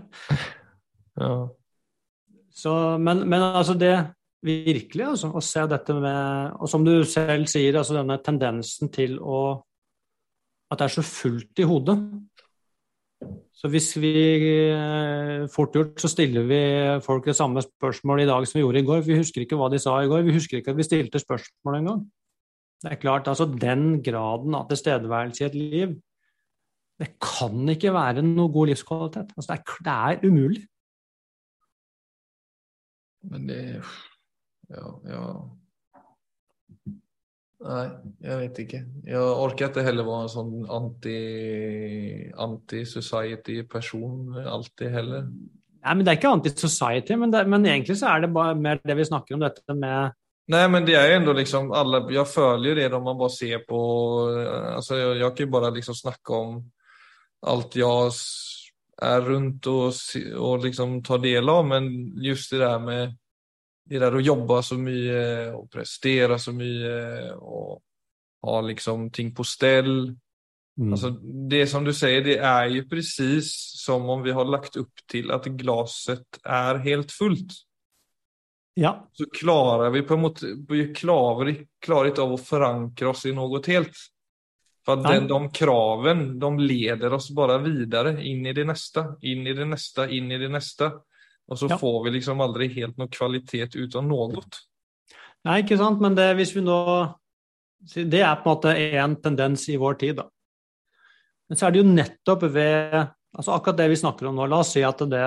ja. 1.23 1.33
Så, 2.59 2.71
men, 3.01 3.25
men, 3.25 3.41
altså 3.41 3.73
det 3.79 3.95
virkelig, 4.45 5.05
altså, 5.05 5.31
å 5.35 5.41
se 5.43 5.65
dette 5.67 5.95
med 5.99 6.59
Og 6.61 6.69
som 6.71 6.85
du 6.85 6.93
selv 7.07 7.49
sier, 7.51 7.75
altså 7.75 7.97
denne 7.97 8.19
tendensen 8.23 8.91
til 8.93 9.17
å 9.19 9.59
At 10.69 10.79
det 10.79 10.85
er 10.85 10.93
så 10.99 11.03
fullt 11.03 11.59
i 11.59 11.65
hodet. 11.65 11.97
Så 13.57 13.67
hvis 13.73 13.89
vi 13.99 14.11
eh, 14.71 15.47
fort 15.51 15.73
gjort 15.75 15.99
så 15.99 16.11
stiller 16.11 16.45
vi 16.47 16.59
folk 17.03 17.25
det 17.25 17.35
samme 17.35 17.63
spørsmålet 17.65 18.23
i 18.23 18.29
dag 18.29 18.45
som 18.47 18.59
vi 18.59 18.61
gjorde 18.61 18.83
i 18.83 18.85
går. 18.87 19.01
Vi 19.07 19.17
husker 19.17 19.43
ikke 19.43 19.57
hva 19.59 19.67
de 19.73 19.79
sa 19.81 19.97
i 19.99 20.07
går. 20.07 20.21
Vi 20.27 20.35
husker 20.37 20.59
ikke 20.59 20.75
at 20.75 20.77
vi 20.77 20.85
stilte 20.87 21.19
spørsmål 21.19 21.79
engang. 21.79 22.03
Det 22.79 22.93
er 22.93 23.01
klart, 23.01 23.27
altså 23.27 23.49
Den 23.49 23.97
graden 24.05 24.55
av 24.55 24.69
tilstedeværelse 24.69 25.43
i 25.43 25.47
et 25.49 25.57
liv, 25.57 25.97
det 26.99 27.09
kan 27.19 27.73
ikke 27.73 27.95
være 27.95 28.23
noe 28.23 28.51
god 28.53 28.71
livskvalitet. 28.71 29.33
Altså, 29.35 29.51
det, 29.51 29.57
er, 29.57 29.83
det 29.89 29.97
er 29.97 30.29
umulig. 30.29 30.63
Men 33.33 33.49
det 33.49 33.61
Ja, 34.69 34.87
ja 35.09 35.23
Nei, 37.59 37.87
jeg 38.23 38.35
vet 38.39 38.59
ikke. 38.63 38.77
Jeg 39.03 39.19
orker 39.19 39.67
ikke 39.67 39.83
heller 39.83 40.05
være 40.07 40.23
en 40.23 40.31
sånn 40.31 40.53
anti-society-person 42.39 44.13
anti 44.31 44.45
alltid 44.47 44.89
heller. 44.93 45.25
Nei, 45.83 45.93
men 45.93 46.05
Det 46.05 46.11
er 46.11 46.17
ikke 46.21 46.35
anti-society, 46.37 47.13
men, 47.19 47.29
men, 47.51 47.65
egentlig 47.67 47.97
så 47.99 48.07
er 48.13 48.17
det 48.23 48.31
bare 48.35 48.55
mer 48.55 48.79
det 48.79 48.95
vi 48.95 49.09
snakker 49.09 49.35
om, 49.35 49.43
dette 49.43 49.73
med 49.75 50.15
Nei, 50.49 50.67
men 50.71 50.85
det 50.87 50.95
er 50.97 51.05
jo 51.05 51.17
enda 51.19 51.33
liksom 51.35 51.71
alle, 51.75 51.99
Jeg 52.15 52.25
följer 52.31 52.75
det 52.79 52.87
når 52.89 53.01
man 53.05 53.19
bare 53.19 53.35
ser 53.35 53.59
på, 53.67 53.79
altså, 54.79 54.95
jeg, 54.95 55.19
jeg 55.19 55.31
kan 55.35 55.45
jo 55.45 55.51
bare 55.59 55.75
liksom 55.75 55.95
snakke 55.99 56.29
om 56.33 56.63
alt 57.51 57.75
jeg 57.75 58.11
er 59.03 59.21
rundt 59.27 59.67
og, 59.71 59.93
og 60.39 60.63
liksom 60.63 61.03
tar 61.03 61.19
del 61.23 61.49
av, 61.51 61.67
men 61.67 61.83
just 62.23 62.51
det 62.51 62.63
der 62.63 62.79
med 62.83 63.13
det 63.89 63.99
där 63.99 64.15
att 64.15 64.25
jobba 64.25 64.61
så 64.61 64.75
mycket 64.75 65.55
och 65.55 65.71
prestera 65.71 66.39
så 66.39 66.51
mycket 66.51 67.35
och 67.35 67.81
ha 68.41 68.61
liksom 68.61 69.11
ting 69.11 69.35
på 69.35 69.43
ställ. 69.43 70.15
Mm. 70.79 70.91
Alltså 70.91 71.09
det 71.49 71.67
som 71.67 71.83
du 71.83 71.93
säger, 71.93 72.21
det 72.21 72.37
är 72.37 72.65
ju 72.65 72.89
precis 72.89 73.73
som 73.85 74.09
om 74.09 74.21
vi 74.21 74.31
har 74.31 74.45
lagt 74.45 74.75
upp 74.75 74.93
till 75.11 75.31
att 75.31 75.45
glaset 75.45 76.25
är 76.43 76.75
helt 76.75 77.11
fullt. 77.11 77.51
Ja. 78.73 79.09
Så 79.11 79.25
klarar 79.25 79.89
vi 79.89 80.01
på 80.01 80.13
en 80.13 80.21
måte, 80.21 80.45
vi 80.69 80.95
klarar, 80.95 81.55
klarar 81.79 82.19
av 82.19 82.33
att 82.33 82.47
förankra 82.47 83.09
oss 83.09 83.25
i 83.25 83.31
något 83.31 83.67
helt. 83.67 83.93
För 84.85 84.93
att 84.93 85.03
den, 85.03 85.27
de 85.27 85.51
kraven, 85.51 86.39
de 86.39 86.59
leder 86.59 87.13
oss 87.13 87.31
bara 87.31 87.57
vidare 87.57 88.25
in 88.25 88.45
i 88.45 88.53
det 88.53 88.65
nästa, 88.65 89.15
in 89.21 89.47
i 89.47 89.53
det 89.53 89.65
nästa, 89.65 90.09
in 90.09 90.31
i 90.31 90.37
det 90.37 90.49
nästa. 90.49 90.91
Og 91.49 91.57
så 91.57 91.69
ja. 91.69 91.77
får 91.81 92.03
vi 92.05 92.15
liksom 92.19 92.41
aldri 92.45 92.69
helt 92.75 92.97
noe 92.99 93.09
kvalitet 93.11 93.75
ut 93.75 93.95
av 93.97 94.05
noe. 94.05 94.41
Nei, 95.47 95.61
ikke 95.63 95.79
sant, 95.79 96.01
men 96.03 96.17
det, 96.17 96.33
hvis 96.37 96.51
vi 96.55 96.61
nå 96.65 96.79
Det 97.79 98.19
er 98.19 98.41
på 98.41 98.49
en 98.49 98.55
måte 98.57 98.73
en 98.99 99.15
tendens 99.23 99.63
i 99.71 99.77
vår 99.79 99.95
tid, 100.01 100.17
da. 100.19 100.27
Men 101.49 101.57
så 101.57 101.65
er 101.65 101.73
det 101.73 101.79
jo 101.79 101.93
nettopp 101.93 102.43
ved 102.53 102.97
altså 102.99 103.55
akkurat 103.55 103.79
det 103.79 103.87
vi 103.89 104.01
snakker 104.01 104.27
om 104.29 104.35
nå. 104.37 104.45
La 104.51 104.59
oss 104.61 104.75
si 104.75 104.83
at 104.85 105.01
det 105.09 105.23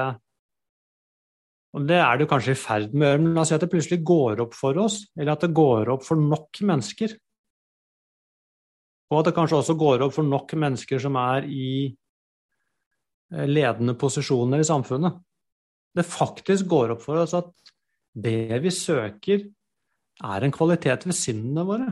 og 1.73 1.87
Det 1.89 1.97
er 1.97 2.19
det 2.21 2.29
kanskje 2.29 2.53
i 2.53 2.61
ferd 2.61 2.91
med 2.93 3.07
å 3.07 3.11
gjøre, 3.15 3.21
men 3.23 3.33
la 3.33 3.43
oss 3.43 3.49
si 3.49 3.55
at 3.57 3.63
det 3.65 3.71
plutselig 3.73 4.03
går 4.05 4.43
opp 4.45 4.53
for 4.53 4.77
oss, 4.77 4.99
eller 5.17 5.33
at 5.33 5.47
det 5.47 5.55
går 5.57 5.89
opp 5.95 6.03
for 6.05 6.21
nok 6.21 6.61
mennesker. 6.69 7.15
Og 9.09 9.17
at 9.19 9.31
det 9.31 9.33
kanskje 9.39 9.57
også 9.63 9.77
går 9.81 10.05
opp 10.05 10.13
for 10.19 10.29
nok 10.29 10.53
mennesker 10.53 11.01
som 11.01 11.17
er 11.17 11.49
i 11.49 11.71
eh, 11.89 13.47
ledende 13.49 13.97
posisjoner 13.97 14.61
i 14.61 14.69
samfunnet 14.69 15.17
det 15.97 16.09
faktisk 16.09 16.69
går 16.71 16.95
opp 16.95 17.05
for 17.05 17.21
oss 17.23 17.35
at 17.37 17.51
det 18.13 18.61
vi 18.65 18.73
søker, 18.73 19.45
er 20.23 20.45
en 20.45 20.55
kvalitet 20.55 21.07
ved 21.09 21.17
sinnene 21.17 21.65
våre. 21.67 21.89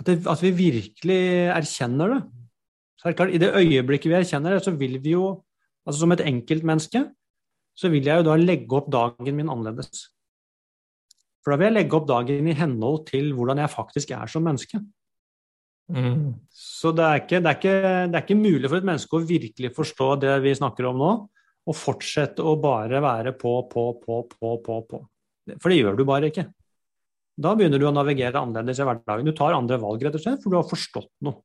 At, 0.00 0.08
det, 0.08 0.16
at 0.26 0.40
vi 0.42 0.50
virkelig 0.58 1.20
erkjenner 1.54 2.16
det. 2.16 2.22
Så 2.98 3.06
er 3.06 3.12
det 3.12 3.18
klart, 3.18 3.34
I 3.34 3.40
det 3.42 3.52
øyeblikket 3.54 4.10
vi 4.10 4.18
erkjenner 4.18 4.56
det, 4.56 4.64
så 4.66 4.74
vil 4.74 4.98
vi 5.02 5.14
jo, 5.14 5.28
altså 5.86 6.02
som 6.02 6.14
et 6.14 6.24
enkeltmenneske, 6.26 7.04
så 7.74 7.90
vil 7.90 8.06
jeg 8.06 8.20
jo 8.20 8.26
da 8.26 8.34
legge 8.38 8.76
opp 8.78 8.90
dagen 8.92 9.38
min 9.38 9.50
annerledes. 9.50 10.08
For 11.42 11.52
da 11.52 11.60
vil 11.60 11.70
jeg 11.70 11.76
legge 11.78 11.98
opp 11.98 12.08
dagen 12.08 12.50
i 12.50 12.56
henhold 12.56 13.04
til 13.10 13.32
hvordan 13.36 13.62
jeg 13.62 13.72
faktisk 13.72 14.14
er 14.16 14.30
som 14.30 14.46
menneske. 14.46 14.80
Mm. 15.92 16.32
Så 16.48 16.94
det 16.96 17.04
er, 17.04 17.20
ikke, 17.20 17.40
det, 17.44 17.50
er 17.50 17.58
ikke, 17.58 17.78
det 18.08 18.16
er, 18.16 18.22
ikke, 18.22 18.40
mulig 18.40 18.70
for 18.70 18.80
et 18.80 18.86
menneske 18.88 19.18
å 19.18 19.26
virkelig 19.28 19.70
forstå 19.76 20.08
det 20.22 20.38
vi 20.46 20.54
snakker 20.56 20.88
om 20.88 21.00
nå, 21.00 21.10
og 21.64 21.76
fortsette 21.78 22.44
å 22.44 22.58
bare 22.60 23.00
være 23.00 23.32
på, 23.38 23.54
på, 23.70 23.86
på, 24.02 24.20
på, 24.28 24.52
på, 24.64 24.76
på. 24.90 25.00
For 25.56 25.72
det 25.72 25.80
gjør 25.80 25.98
du 25.98 26.04
bare 26.08 26.28
ikke. 26.32 26.46
Da 27.34 27.54
begynner 27.58 27.80
du 27.82 27.88
å 27.88 27.94
navigere 27.94 28.40
annerledes 28.40 28.80
i 28.80 28.86
hverdagen. 28.86 29.26
Du 29.26 29.34
tar 29.36 29.56
andre 29.56 29.78
valg, 29.82 30.04
rett 30.04 30.18
og 30.18 30.22
slett, 30.22 30.42
for 30.42 30.52
du 30.52 30.58
har 30.60 30.68
forstått 30.68 31.10
noe. 31.26 31.40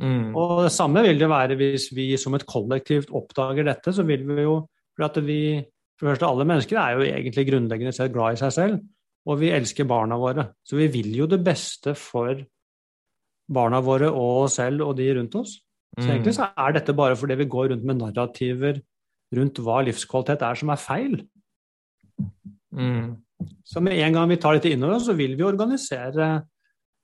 Mm. 0.00 0.32
Og 0.38 0.62
det 0.64 0.72
samme 0.72 1.02
vil 1.04 1.18
det 1.20 1.28
være 1.28 1.56
hvis 1.60 1.90
vi 1.92 2.06
som 2.20 2.32
et 2.36 2.46
kollektivt 2.48 3.12
oppdager 3.12 3.66
dette, 3.68 3.92
så 3.92 4.04
vil 4.08 4.24
vi 4.24 4.46
jo 4.46 4.62
For 4.96 5.04
at 5.04 5.18
vi 5.24 5.60
For 6.00 6.06
det 6.06 6.14
første, 6.14 6.28
alle 6.28 6.46
mennesker 6.48 6.78
er 6.80 6.96
jo 6.96 7.04
egentlig 7.06 7.44
grunnleggende 7.48 7.92
sett 7.96 8.12
glad 8.12 8.34
i 8.34 8.40
seg 8.40 8.54
selv, 8.56 8.80
og 9.28 9.36
vi 9.38 9.52
elsker 9.54 9.86
barna 9.86 10.16
våre. 10.18 10.48
Så 10.66 10.74
vi 10.74 10.88
vil 10.90 11.12
jo 11.14 11.28
det 11.30 11.38
beste 11.44 11.92
for 11.94 12.40
barna 13.52 13.78
våre 13.84 14.08
og 14.10 14.46
oss 14.46 14.56
selv 14.58 14.82
og 14.88 14.96
de 14.98 15.06
rundt 15.14 15.36
oss. 15.38 15.60
Så 15.94 16.02
mm. 16.02 16.10
egentlig 16.10 16.34
så 16.34 16.48
er 16.58 16.74
dette 16.74 16.96
bare 16.96 17.16
fordi 17.20 17.36
vi 17.38 17.46
går 17.52 17.70
rundt 17.70 17.86
med 17.86 18.00
narrativer 18.00 18.80
rundt 19.36 19.60
hva 19.64 19.80
livskvalitet 19.86 20.44
er 20.46 20.58
som 20.60 20.72
er 20.72 20.80
feil. 20.80 21.18
Mm. 22.72 23.18
Så 23.66 23.82
med 23.82 23.98
en 23.98 24.16
gang 24.16 24.30
vi 24.30 24.38
tar 24.40 24.56
dette 24.56 24.72
innover 24.72 25.02
så 25.02 25.16
vil 25.18 25.36
vi 25.38 25.46
organisere 25.46 26.30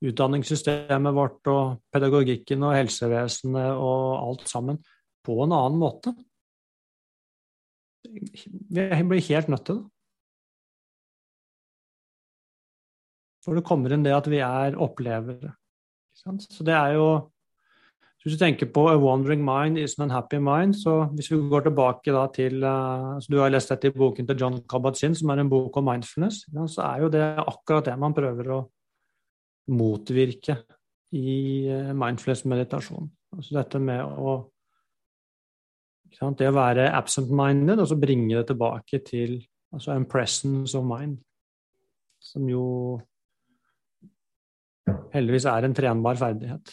utdanningssystemet 0.05 1.14
vårt 1.17 1.51
og 1.51 1.79
pedagogikken 1.93 2.62
og 2.69 2.77
helsevesenet 2.77 3.73
og 3.75 4.03
alt 4.23 4.49
sammen 4.51 4.79
på 5.27 5.41
en 5.43 5.55
annen 5.57 5.81
måte. 5.81 6.14
Vi 8.09 8.83
blir 9.11 9.25
helt 9.29 9.49
nødt 9.51 9.67
til 9.67 9.81
det. 9.81 9.88
For 13.45 13.57
det 13.57 13.64
kommer 13.64 13.95
inn 13.95 14.05
det 14.05 14.12
at 14.12 14.29
vi 14.29 14.43
er 14.45 14.77
opplevere. 14.77 15.55
Så 16.12 16.64
det 16.67 16.75
er 16.75 16.99
jo 16.99 17.09
hvis 18.24 18.35
du 18.35 18.40
tenker 18.40 18.66
på 18.74 18.83
'A 18.88 18.96
wandering 18.98 19.44
mind 19.44 19.78
is 19.78 19.98
an 19.98 20.11
happy 20.11 20.37
mind', 20.37 20.74
så 20.74 21.07
hvis 21.14 21.31
vi 21.31 21.37
går 21.37 21.61
tilbake 21.61 22.12
da 22.12 22.26
til 22.35 22.64
uh, 22.64 23.20
så 23.20 23.26
Du 23.31 23.38
har 23.38 23.48
lest 23.48 23.68
dette 23.68 23.87
i 23.87 23.90
boken 23.90 24.26
til 24.26 24.37
John 24.37 24.61
Kabat-Zinn, 24.62 25.14
som 25.14 25.31
er 25.31 25.38
en 25.38 25.50
bok 25.50 25.76
om 25.76 25.85
mindfulness. 25.85 26.44
Så 26.66 26.83
er 26.83 27.02
jo 27.02 27.09
det 27.09 27.22
akkurat 27.38 27.85
det 27.85 27.98
man 27.98 28.14
prøver 28.14 28.50
å 28.50 28.70
motvirke 29.70 30.59
i 31.12 31.68
uh, 31.70 31.94
mindfulness-meditasjon. 31.94 33.09
Altså 33.37 33.54
dette 33.62 33.78
med 33.78 34.04
å 34.04 34.50
Det 36.18 36.48
å 36.48 36.52
være 36.52 36.90
absent-minded, 36.96 37.78
og 37.78 37.87
så 37.87 37.96
bringe 38.00 38.35
det 38.35 38.46
tilbake 38.46 38.98
til 39.04 39.46
altså 39.72 39.92
en 39.92 40.07
presence 40.09 40.74
of 40.74 40.85
mind, 40.85 41.18
som 42.18 42.48
jo 42.48 42.98
heldigvis 45.12 45.44
er 45.44 45.64
en 45.64 45.74
trenbar 45.74 46.16
ferdighet. 46.16 46.72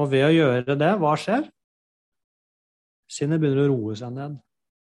Og 0.00 0.10
ved 0.10 0.26
å 0.26 0.32
gjøre 0.34 0.76
det, 0.78 0.90
hva 0.98 1.14
skjer? 1.18 1.46
Sinnet 3.10 3.40
begynner 3.42 3.68
å 3.68 3.72
roe 3.72 3.96
seg 3.98 4.14
ned. 4.16 4.36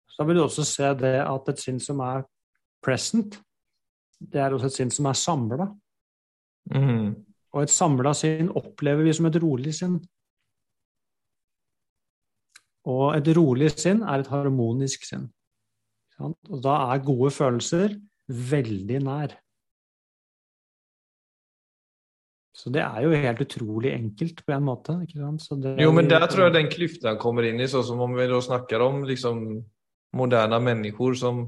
Så 0.07 0.22
da 0.22 0.28
vil 0.28 0.38
du 0.38 0.44
også 0.44 0.64
se 0.68 0.90
det 1.00 1.16
at 1.24 1.50
et 1.50 1.62
sinn 1.62 1.80
som 1.83 2.02
er 2.04 2.22
present, 2.85 3.40
det 4.20 4.40
er 4.40 4.54
også 4.54 4.70
et 4.70 4.76
sinn 4.76 4.92
som 4.94 5.09
er 5.11 5.18
samla. 5.18 5.66
Mm. 6.70 7.14
Og 7.54 7.62
et 7.64 7.72
samla 7.72 8.14
sinn 8.16 8.52
opplever 8.54 9.07
vi 9.07 9.14
som 9.16 9.26
et 9.28 9.38
rolig 9.42 9.74
sinn. 9.76 9.98
Og 12.90 13.16
et 13.16 13.30
rolig 13.37 13.72
sinn 13.74 14.04
er 14.04 14.22
et 14.22 14.30
harmonisk 14.30 15.07
sinn. 15.09 15.26
Og 16.20 16.61
da 16.62 16.76
er 16.92 17.02
gode 17.04 17.33
følelser 17.35 17.96
veldig 18.28 19.00
nær. 19.02 19.35
Så 22.55 22.71
det 22.71 22.85
er 22.85 23.03
jo 23.03 23.11
helt 23.11 23.40
utrolig 23.43 23.90
enkelt 23.97 24.45
på 24.47 24.55
en 24.55 24.62
måte. 24.62 24.95
jo, 25.11 25.90
men 25.93 26.09
der 26.11 26.27
tror 26.31 26.47
jeg 26.47 26.55
den 26.55 26.71
klyften 26.71 27.19
kommer 27.19 27.49
inn 27.49 27.59
i, 27.59 27.67
sånn 27.69 27.87
som 27.87 28.03
om 28.05 28.14
vi 28.14 28.29
da 28.31 28.38
snakker 28.40 28.85
om 28.85 29.03
liksom, 29.09 29.40
moderne 30.14 30.61
mennesker 30.62 31.19
som 31.19 31.45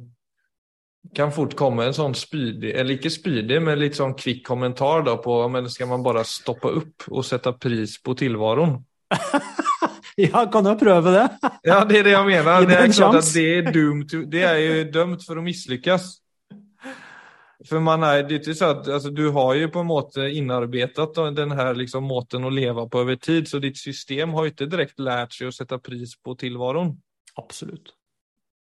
kan 1.15 1.31
fort 1.31 1.55
komme 1.55 1.87
en 1.87 1.95
sånn 1.95 2.17
spydig, 2.19 2.73
eller 2.75 2.97
ikke 2.97 3.13
spydig, 3.15 3.61
men 3.63 3.79
litt 3.79 3.95
sånn 3.99 4.17
kvikk 4.19 4.43
kommentar 4.49 5.05
da 5.07 5.15
på 5.23 5.39
men 5.53 5.71
skal 5.71 5.93
man 5.93 6.03
bare 6.03 6.25
stoppe 6.27 6.73
opp 6.81 7.07
og 7.13 7.23
sette 7.27 7.53
pris 7.55 7.97
på 8.03 8.17
tilværelsen? 8.19 8.81
ja, 10.27 10.43
kan 10.51 10.67
jo 10.67 10.75
prøve 10.81 11.15
det? 11.15 11.27
ja, 11.69 11.81
det 11.87 12.01
er 12.01 12.09
det 12.09 12.17
jeg 12.17 12.31
mener. 12.33 12.67
Det 12.71 12.79
er 12.81 12.95
klart 12.97 13.21
at 13.21 13.33
det 13.37 13.47
er, 13.53 13.71
dumt, 13.71 14.17
det 14.33 14.43
er 14.43 14.59
jo 14.59 14.79
dømt 14.99 15.23
for 15.27 15.39
å 15.39 15.47
mislykkes. 15.47 16.09
For 17.67 17.83
man 17.83 18.05
er, 18.07 18.23
det 18.27 18.37
er 18.37 18.43
ikke 18.43 18.55
så 18.59 18.71
at, 18.75 18.89
altså, 18.89 19.11
Du 19.15 19.25
har 19.35 19.55
jo 19.59 19.69
på 19.75 19.83
en 19.83 19.89
måte 19.89 20.29
innarbeidet 20.39 21.09
denne 21.37 21.69
liksom, 21.79 22.07
måten 22.07 22.47
å 22.47 22.53
leve 22.53 22.87
på 22.91 23.03
over 23.03 23.19
tid, 23.19 23.49
så 23.51 23.61
ditt 23.63 23.79
system 23.81 24.35
har 24.37 24.47
jo 24.47 24.55
ikke 24.55 24.71
direkte 24.71 25.07
lært 25.07 25.35
seg 25.37 25.51
å 25.51 25.55
sette 25.55 25.79
pris 25.83 26.15
på 26.23 26.37
tilværelsen. 26.39 26.95
Absolutt. 27.37 27.93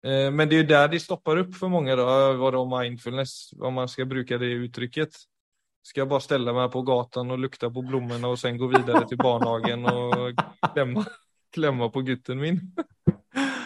Eh, 0.04 0.28
men 0.32 0.48
det 0.48 0.56
er 0.56 0.62
jo 0.62 0.70
der 0.70 0.92
de 0.92 1.00
stopper 1.02 1.42
opp 1.42 1.56
for 1.58 1.72
mange, 1.72 1.96
da, 1.98 2.06
hva 2.38 2.52
om 2.60 2.70
mindfulness, 2.72 3.52
om 3.60 3.80
man 3.80 3.90
skal 3.90 4.08
bruke 4.10 4.38
det 4.40 4.52
uttrykket. 4.66 5.18
Skal 5.86 6.04
jeg 6.04 6.10
bare 6.10 6.24
stelle 6.24 6.52
meg 6.52 6.68
på 6.72 6.84
gatan 6.84 7.32
og 7.32 7.40
lukte 7.40 7.70
på 7.72 7.84
blommene 7.86 8.28
og 8.28 8.36
så 8.38 8.52
gå 8.52 8.68
videre 8.68 9.06
til 9.08 9.20
barnehagen 9.20 9.88
og 9.88 10.42
klemme, 10.74 11.06
klemme 11.56 11.88
på 11.92 12.04
gutten 12.10 12.40
min? 12.40 12.60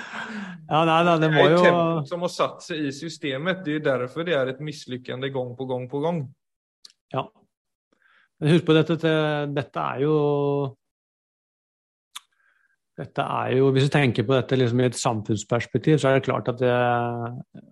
Ja, 0.64 0.84
nei, 0.88 1.00
nei, 1.04 1.16
det 1.20 1.30
må 1.32 1.42
jo... 1.44 1.58
Det 1.58 1.68
er 1.68 1.72
tempo 1.72 2.06
som 2.08 2.24
har 2.24 2.32
satt 2.32 2.64
seg 2.64 2.86
i 2.88 2.92
systemet. 2.94 3.60
Det 3.66 3.78
er 3.78 3.84
derfor 3.84 4.26
det 4.26 4.36
er 4.38 4.52
et 4.52 4.62
mislykkende 4.64 5.28
gang 5.34 5.52
på 5.58 5.66
gang 5.68 5.84
på 5.90 6.00
gang. 6.04 6.22
Ja. 7.12 7.26
Men 8.40 8.54
husk 8.54 8.66
på 8.66 8.76
dette, 8.76 8.96
dette 9.54 9.84
er 9.84 10.04
jo 10.06 10.14
dette 12.94 13.22
er 13.26 13.56
jo, 13.58 13.70
Hvis 13.74 13.88
du 13.88 13.90
tenker 13.90 14.26
på 14.26 14.36
dette 14.36 14.56
liksom 14.58 14.80
i 14.80 14.86
et 14.86 14.98
samfunnsperspektiv, 14.98 15.98
så 15.98 16.10
er 16.10 16.18
det 16.18 16.26
klart 16.28 16.48
at 16.52 16.60
det, 16.60 16.74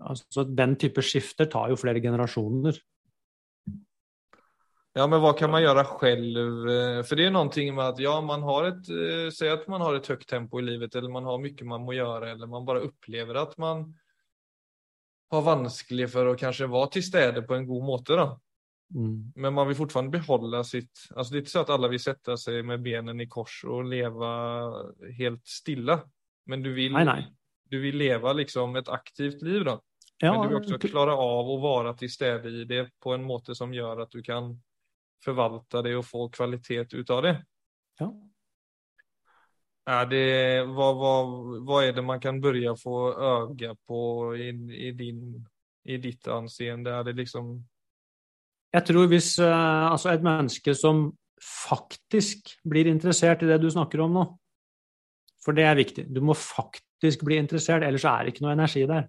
altså, 0.03 0.45
den 0.49 0.75
type 0.81 1.05
skifter 1.07 1.47
tar 1.51 1.71
jo 1.71 1.79
flere 1.79 2.03
generasjoner. 2.03 2.81
Ja, 4.93 5.07
men 5.09 5.23
hva 5.25 5.33
kan 5.33 5.49
man 5.49 5.63
gjøre 5.65 5.87
selv? 5.89 6.39
For 7.09 7.17
det 7.17 7.27
er 7.27 7.33
noe 7.33 7.67
med 7.73 7.85
at 7.87 8.01
ja, 8.03 8.13
man 8.21 8.43
har 8.45 8.67
et, 8.69 8.91
säg 9.33 9.49
att 9.49 9.65
at 9.65 9.69
man 9.69 9.81
har 9.81 9.95
et 9.95 10.07
högt 10.07 10.29
tempo 10.29 10.61
i 10.61 10.63
livet, 10.63 10.95
eller 10.95 11.09
man 11.09 11.25
har 11.25 11.39
mye 11.41 11.65
man 11.65 11.85
må 11.87 11.95
gjøre, 11.97 12.33
eller 12.33 12.47
man 12.47 12.65
bare 12.65 12.85
opplever 12.85 13.41
at 13.41 13.57
man 13.59 13.87
har 15.33 15.43
vanskelig 15.43 16.11
for 16.13 16.29
å 16.29 16.37
kanskje 16.37 16.69
være 16.69 16.91
til 16.93 17.05
stede 17.07 17.43
på 17.49 17.55
en 17.57 17.67
god 17.67 17.85
måte. 17.85 18.17
då. 18.17 18.41
Mm. 18.95 19.33
Men 19.35 19.55
man 19.55 19.69
vil 19.69 19.77
fortfarande 19.77 20.19
behålla 20.19 20.65
sitt... 20.65 21.09
Alltså 21.17 21.33
det 21.33 21.39
er 21.39 21.43
ikke 21.47 21.55
så 21.55 21.63
at 21.65 21.71
alle 21.73 21.89
vil 21.89 22.01
sätta 22.01 22.37
seg 22.37 22.61
med 22.65 22.83
benen 22.85 23.21
i 23.21 23.29
kors 23.33 23.63
og 23.65 23.89
leve 23.89 24.33
helt 25.17 25.47
stille. 25.49 26.03
Men 26.47 26.63
du 26.63 26.73
vil, 26.77 26.93
nej, 26.93 27.05
nej. 27.05 27.25
Du 27.65 27.81
vill 27.81 27.97
leve 27.97 28.35
liksom 28.35 28.77
et 28.77 28.89
aktivt 28.89 29.43
liv. 29.43 29.65
då. 29.65 29.81
Ja, 30.19 30.33
Men 30.33 30.43
du 30.43 30.49
vil 30.49 30.61
også 30.61 30.89
klara 30.89 31.17
av 31.17 31.49
å 31.49 31.57
være 31.63 31.97
til 31.97 32.11
stede 32.13 32.53
i 32.53 32.65
det 32.69 32.91
på 33.01 33.15
en 33.15 33.25
måte 33.25 33.57
som 33.57 33.73
gjør 33.73 34.05
at 34.05 34.13
du 34.13 34.21
kan 34.23 34.53
forvalte 35.25 35.83
det 35.87 35.97
og 35.99 36.07
få 36.07 36.29
kvalitet 36.35 36.95
ut 36.95 37.11
av 37.11 37.25
det. 37.27 37.37
ja. 38.01 38.11
Er 39.83 40.05
det 40.07 40.27
hva, 40.71 40.93
hva, 40.95 41.15
hva 41.67 41.81
er 41.83 41.97
det 41.97 42.05
man 42.07 42.21
kan 42.23 42.39
å 42.39 42.77
få 42.79 42.99
øye 43.19 43.73
på 43.87 44.03
i, 44.39 44.53
i, 44.79 44.93
din, 44.95 45.41
i 45.83 45.97
ditt 45.99 46.29
anseende? 46.31 46.91
Er 46.91 47.03
det 47.03 47.17
liksom 47.19 47.57
Jeg 48.73 48.87
tror 48.87 49.09
hvis 49.11 49.39
eh, 49.43 49.91
altså 49.91 50.13
et 50.13 50.23
menneske 50.23 50.75
som 50.79 51.11
faktisk 51.43 52.55
blir 52.63 52.87
interessert 52.87 53.43
i 53.43 53.51
det 53.51 53.59
du 53.59 53.69
snakker 53.71 54.05
om 54.05 54.15
nå, 54.15 54.23
for 55.43 55.53
det 55.53 55.67
er 55.67 55.75
viktig, 55.75 56.07
du 56.15 56.21
må 56.23 56.37
faktisk 56.39 57.25
bli 57.27 57.41
interessert, 57.43 57.83
ellers 57.83 58.07
er 58.07 58.23
det 58.23 58.37
ikke 58.37 58.47
noe 58.47 58.55
energi 58.55 58.87
der. 58.87 59.09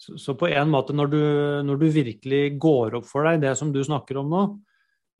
Så, 0.00 0.16
så 0.16 0.32
på 0.38 0.48
en 0.48 0.70
måte, 0.72 0.94
når 0.96 1.10
du, 1.12 1.20
når 1.68 1.80
du 1.82 1.86
virkelig 1.92 2.42
går 2.62 2.96
opp 3.00 3.08
for 3.08 3.26
deg 3.28 3.42
det 3.42 3.52
som 3.60 3.72
du 3.74 3.82
snakker 3.84 4.16
om 4.22 4.30
nå, 4.32 4.42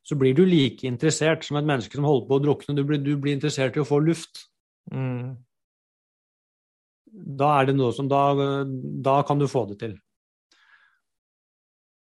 så 0.08 0.16
blir 0.16 0.32
du 0.32 0.46
like 0.48 0.88
interessert 0.88 1.44
som 1.44 1.58
et 1.60 1.66
menneske 1.68 1.98
som 1.98 2.06
holder 2.08 2.28
på 2.30 2.38
å 2.38 2.42
drukne. 2.46 2.76
Du 2.78 2.86
blir, 2.88 3.02
du 3.04 3.12
blir 3.20 3.36
interessert 3.36 3.76
i 3.76 3.82
å 3.82 3.88
få 3.88 3.98
luft. 4.00 4.46
mm, 4.90 5.36
Da 7.40 7.50
er 7.60 7.68
det 7.68 7.74
noe 7.76 7.92
som 7.92 8.08
da, 8.08 8.22
da 9.04 9.18
kan 9.28 9.38
du 9.42 9.44
få 9.50 9.66
det 9.68 9.76
til. 9.82 9.98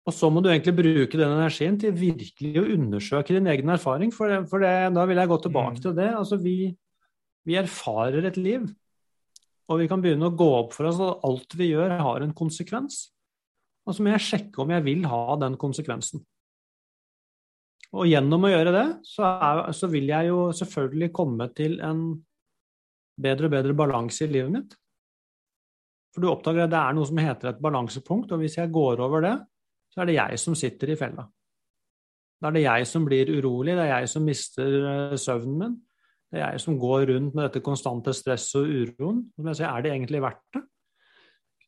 Og 0.04 0.12
så 0.12 0.28
må 0.28 0.42
du 0.44 0.50
egentlig 0.50 0.74
bruke 0.76 1.16
den 1.16 1.32
energien 1.32 1.78
til 1.80 1.94
virkelig 1.96 2.60
å 2.60 2.66
undersøke 2.74 3.36
din 3.36 3.46
egen 3.48 3.70
erfaring. 3.72 4.10
For, 4.12 4.28
det, 4.28 4.42
for 4.50 4.60
det, 4.60 4.72
da 4.96 5.04
vil 5.08 5.20
jeg 5.22 5.30
gå 5.30 5.38
tilbake 5.46 5.78
Mm. 5.78 5.82
til 5.86 5.94
det. 5.96 6.10
Altså, 6.18 6.36
vi, 6.42 6.56
vi 7.46 7.54
erfarer 7.56 8.26
et 8.28 8.36
liv. 8.36 8.66
Og 9.72 9.80
vi 9.80 9.88
kan 9.88 10.02
begynne 10.04 10.28
å 10.28 10.36
gå 10.36 10.46
opp 10.58 10.74
for 10.76 10.90
oss 10.90 11.00
at 11.00 11.24
alt 11.24 11.56
vi 11.56 11.70
gjør, 11.72 11.96
har 12.04 12.24
en 12.24 12.36
konsekvens. 12.36 13.06
Og 13.84 13.96
så 13.96 14.04
må 14.04 14.12
jeg 14.12 14.26
sjekke 14.26 14.62
om 14.62 14.72
jeg 14.72 14.84
vil 14.84 15.04
ha 15.08 15.38
den 15.40 15.56
konsekvensen. 15.60 16.22
Og 17.94 18.08
gjennom 18.10 18.46
å 18.46 18.50
gjøre 18.50 18.72
det, 18.74 18.86
så, 19.06 19.26
er, 19.26 19.66
så 19.76 19.88
vil 19.92 20.08
jeg 20.10 20.30
jo 20.32 20.48
selvfølgelig 20.56 21.10
komme 21.14 21.48
til 21.54 21.76
en 21.84 22.08
bedre 23.20 23.46
og 23.46 23.54
bedre 23.54 23.76
balanse 23.78 24.26
i 24.26 24.32
livet 24.32 24.50
mitt. 24.50 24.74
For 26.14 26.22
du 26.22 26.30
oppdager 26.30 26.66
at 26.66 26.72
det 26.72 26.80
er 26.80 26.96
noe 26.96 27.08
som 27.08 27.20
heter 27.22 27.52
et 27.52 27.62
balansepunkt, 27.62 28.32
og 28.34 28.42
hvis 28.42 28.58
jeg 28.58 28.72
går 28.74 29.02
over 29.04 29.24
det, 29.24 29.34
så 29.94 30.02
er 30.02 30.10
det 30.10 30.18
jeg 30.18 30.40
som 30.42 30.58
sitter 30.58 30.90
i 30.90 30.98
fella. 30.98 31.24
Da 32.42 32.50
er 32.50 32.56
det 32.56 32.64
jeg 32.64 32.86
som 32.90 33.06
blir 33.06 33.30
urolig, 33.30 33.76
det 33.76 33.84
er 33.86 33.92
jeg 33.92 34.10
som 34.10 34.26
mister 34.26 34.74
eh, 34.90 35.16
søvnen 35.20 35.58
min. 35.60 35.76
Det 36.34 36.42
er 36.42 36.56
jeg 36.56 36.62
som 36.64 36.78
går 36.82 37.04
rundt 37.12 37.34
med 37.36 37.44
dette 37.46 37.62
konstante 37.62 38.10
stresset 38.16 38.58
og 38.58 38.70
uroen. 38.98 39.20
Som 39.36 39.50
jeg 39.50 39.60
sier, 39.60 39.70
er 39.70 39.84
det 39.84 39.92
egentlig 39.92 40.22
verdt 40.24 40.56
det? 40.56 40.64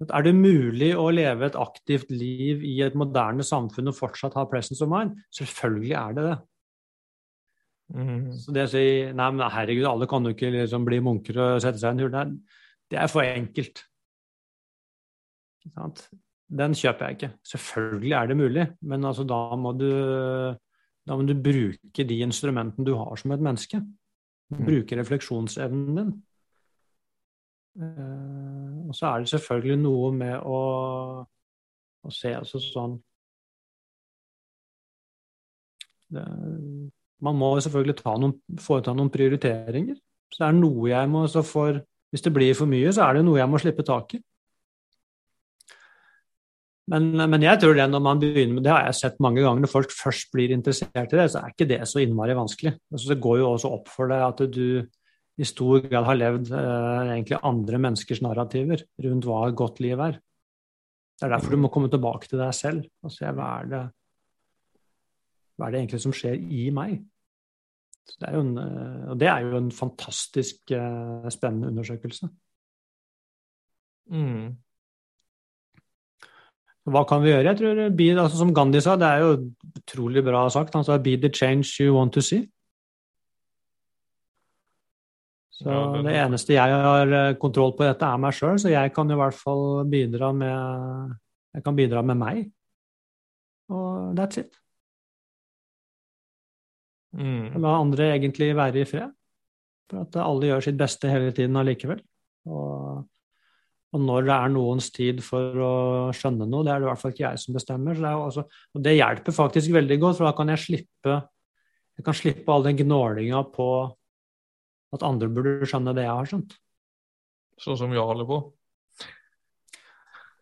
Er 0.05 0.27
det 0.27 0.35
mulig 0.37 0.91
å 0.99 1.07
leve 1.15 1.47
et 1.47 1.57
aktivt 1.57 2.11
liv 2.13 2.65
i 2.67 2.75
et 2.85 2.97
moderne 2.99 3.47
samfunn 3.47 3.89
og 3.89 3.97
fortsatt 3.97 4.35
ha 4.37 4.45
presence 4.51 4.83
of 4.85 4.91
mind? 4.93 5.15
Selvfølgelig 5.33 5.95
er 5.97 6.17
det 6.17 6.25
det. 6.27 6.37
mm, 7.95 8.25
Så 8.43 8.53
det 8.53 8.67
å 8.67 8.73
si 8.75 8.85
nei, 9.17 9.29
men 9.39 9.55
herregud, 9.55 9.87
alle 9.89 10.09
kan 10.11 10.27
jo 10.27 10.35
ikke 10.35 10.53
liksom 10.53 10.85
bli 10.89 11.01
munker 11.01 11.41
og 11.41 11.63
sette 11.65 11.81
seg 11.81 11.95
i 11.95 11.97
en 11.97 12.05
hule, 12.05 12.25
det 12.93 13.01
er 13.01 13.11
for 13.11 13.25
enkelt. 13.25 13.87
Sant? 15.73 16.09
Den 16.47 16.77
kjøper 16.79 17.09
jeg 17.09 17.17
ikke. 17.17 17.31
Selvfølgelig 17.55 18.17
er 18.19 18.29
det 18.31 18.37
mulig, 18.39 18.67
men 18.87 19.07
altså, 19.09 19.25
da, 19.27 19.39
må 19.59 19.73
du, 19.79 19.89
da 21.07 21.17
må 21.17 21.25
du 21.27 21.35
bruke 21.39 22.07
de 22.07 22.21
instrumentene 22.27 22.87
du 22.87 22.95
har 22.99 23.17
som 23.19 23.33
et 23.35 23.43
menneske. 23.43 23.81
Bruke 24.51 24.97
refleksjonsevnen 24.97 25.97
din. 25.97 26.13
Eh, 27.83 28.89
og 28.89 28.95
så 28.95 29.11
er 29.11 29.25
det 29.25 29.33
selvfølgelig 29.33 29.79
noe 29.83 30.13
med 30.17 30.37
å, 30.47 30.61
å 32.07 32.13
se 32.15 32.33
altså 32.33 32.61
sånn 32.63 32.95
det, 36.15 36.23
Man 37.27 37.37
må 37.37 37.51
selvfølgelig 37.61 37.99
noen, 38.23 38.37
foreta 38.63 38.95
noen 38.95 39.11
prioriteringer. 39.13 39.99
Så 40.31 40.43
det 40.43 40.49
er 40.49 40.57
noe 40.61 40.89
jeg 40.93 41.11
må 41.11 41.27
så 41.31 41.43
for, 41.47 41.83
Hvis 42.15 42.23
det 42.23 42.33
blir 42.33 42.55
for 42.55 42.71
mye, 42.71 42.93
så 42.95 43.09
er 43.09 43.19
det 43.19 43.27
noe 43.27 43.41
jeg 43.41 43.51
må 43.51 43.59
slippe 43.61 43.85
tak 43.85 44.15
i. 44.15 44.23
Men, 46.93 47.09
men 47.19 47.43
jeg 47.43 47.59
tror 47.59 47.75
det 47.75 47.89
når 47.91 48.03
man 48.03 48.21
begynner 48.23 48.59
med 48.59 48.63
det, 48.63 48.71
har 48.71 48.85
jeg 48.87 48.99
sett 49.01 49.17
mange 49.23 49.43
ganger, 49.43 49.65
når 49.65 49.73
folk 49.73 49.95
først 49.95 50.31
blir 50.35 50.53
interessert 50.55 51.11
i 51.15 51.19
det, 51.19 51.27
så 51.33 51.41
er 51.41 51.55
ikke 51.55 51.67
det 51.73 51.81
så 51.91 52.03
innmari 52.03 52.37
vanskelig. 52.39 52.77
Altså, 52.93 53.11
det 53.11 53.23
går 53.25 53.41
jo 53.41 53.49
også 53.51 53.73
opp 53.75 53.91
for 53.91 54.13
deg 54.13 54.23
at 54.23 54.45
du 54.55 54.87
i 55.37 55.47
stor 55.47 55.83
grad 55.85 56.07
har 56.07 56.17
levd 56.17 56.53
eh, 56.55 57.11
egentlig 57.17 57.41
andre 57.45 57.81
menneskers 57.83 58.23
narrativer 58.25 58.87
rundt 59.05 59.27
hva 59.29 59.43
et 59.49 59.59
godt 59.59 59.83
liv 59.85 60.01
er. 60.01 60.21
Det 61.17 61.27
er 61.27 61.33
derfor 61.33 61.57
du 61.57 61.61
må 61.61 61.73
komme 61.73 61.91
tilbake 61.93 62.31
til 62.31 62.41
deg 62.41 62.55
selv 62.57 62.87
og 63.05 63.13
se 63.13 63.29
hva 63.35 63.51
er 63.59 63.69
det, 63.73 63.83
hva 65.57 65.67
er 65.67 65.75
det 65.75 65.83
egentlig 65.83 66.03
som 66.07 66.15
skjer 66.17 66.39
i 66.39 66.69
meg. 66.77 67.01
Det 68.15 68.31
en, 68.31 68.53
eh, 68.63 69.09
og 69.11 69.19
det 69.21 69.29
er 69.33 69.49
jo 69.49 69.59
en 69.59 69.73
fantastisk 69.75 70.71
eh, 70.77 71.29
spennende 71.35 71.73
undersøkelse. 71.75 72.31
mm. 74.15 74.47
Hva 76.87 77.03
kan 77.09 77.23
vi 77.25 77.33
gjøre? 77.33 77.49
Jeg 77.51 77.59
tror, 77.59 77.81
be, 77.99 78.11
altså, 78.15 78.39
Som 78.39 78.53
Gandhi 78.55 78.81
sa, 78.83 78.95
det 78.99 79.09
er 79.09 79.25
jo 79.25 79.31
utrolig 79.81 80.23
bra 80.25 80.45
sagt. 80.51 80.75
Han 80.75 80.85
sa 80.87 80.99
'be 80.99 81.17
the 81.19 81.31
change 81.31 81.81
you 81.81 81.95
want 81.97 82.13
to 82.15 82.21
see'. 82.21 82.47
Så 85.51 85.71
Ja, 85.71 85.97
det 85.97 86.05
det 86.05 86.17
eneste 86.21 86.53
jeg 86.53 86.71
har 86.71 87.07
eh, 87.09 87.35
kontroll 87.41 87.73
på 87.73 87.85
dette, 87.85 88.05
er 88.05 88.19
meg 88.19 88.35
sjøl, 88.35 88.59
så 88.59 88.69
jeg 88.69 88.93
kan 88.95 89.11
i 89.11 89.15
hvert 89.15 89.35
fall 89.35 89.89
bidra 89.89 90.33
med 90.33 91.17
Jeg 91.55 91.65
kan 91.65 91.77
bidra 91.77 92.03
med 92.03 92.17
meg. 92.17 92.53
Og 93.71 94.15
that's 94.15 94.39
it. 94.39 94.53
Mm. 97.17 97.57
La 97.63 97.81
andre 97.81 98.13
egentlig 98.13 98.57
være 98.57 98.81
i 98.81 98.85
fred. 98.85 99.11
For 99.91 100.03
at 100.03 100.17
alle 100.21 100.51
gjør 100.51 100.61
sitt 100.67 100.77
beste 100.79 101.09
hele 101.09 101.33
tiden 101.33 101.57
allikevel. 101.57 102.03
Og, 102.47 103.07
og 103.95 104.03
når 104.03 104.27
det 104.27 104.35
er 104.35 104.53
noens 104.53 104.91
tid 104.93 105.23
for 105.25 105.63
å 105.63 105.75
skjønne 106.17 106.49
noe, 106.51 106.67
det 106.67 106.73
er 106.75 106.83
det 106.83 106.89
i 106.89 106.91
hvert 106.91 107.01
fall 107.01 107.15
ikke 107.15 107.25
jeg 107.29 107.41
som 107.41 107.57
bestemmer. 107.57 107.95
Så 107.95 108.03
det, 108.03 108.11
er 108.11 108.25
også, 108.25 108.45
og 108.75 108.85
det 108.85 108.97
hjelper 108.97 109.37
faktisk 109.37 109.73
veldig 109.77 109.99
godt, 110.03 110.19
for 110.19 110.29
da 110.29 110.35
kan 110.37 110.53
jeg 110.53 110.65
slippe 110.65 111.17
jeg 111.97 112.05
kan 112.05 112.17
slippe 112.17 112.53
all 112.53 112.67
den 112.67 112.77
gnålinga 112.77 113.41
på 113.55 113.69
at 114.97 115.05
andre 115.07 115.31
burde 115.33 115.69
skjønne 115.69 115.95
det 115.97 116.05
jeg 116.05 116.13
har 116.13 116.29
skjønt. 116.29 116.57
Sånn 117.61 117.79
som 117.81 117.95
jeg 117.95 118.05
holder 118.05 118.29
på. 118.29 118.41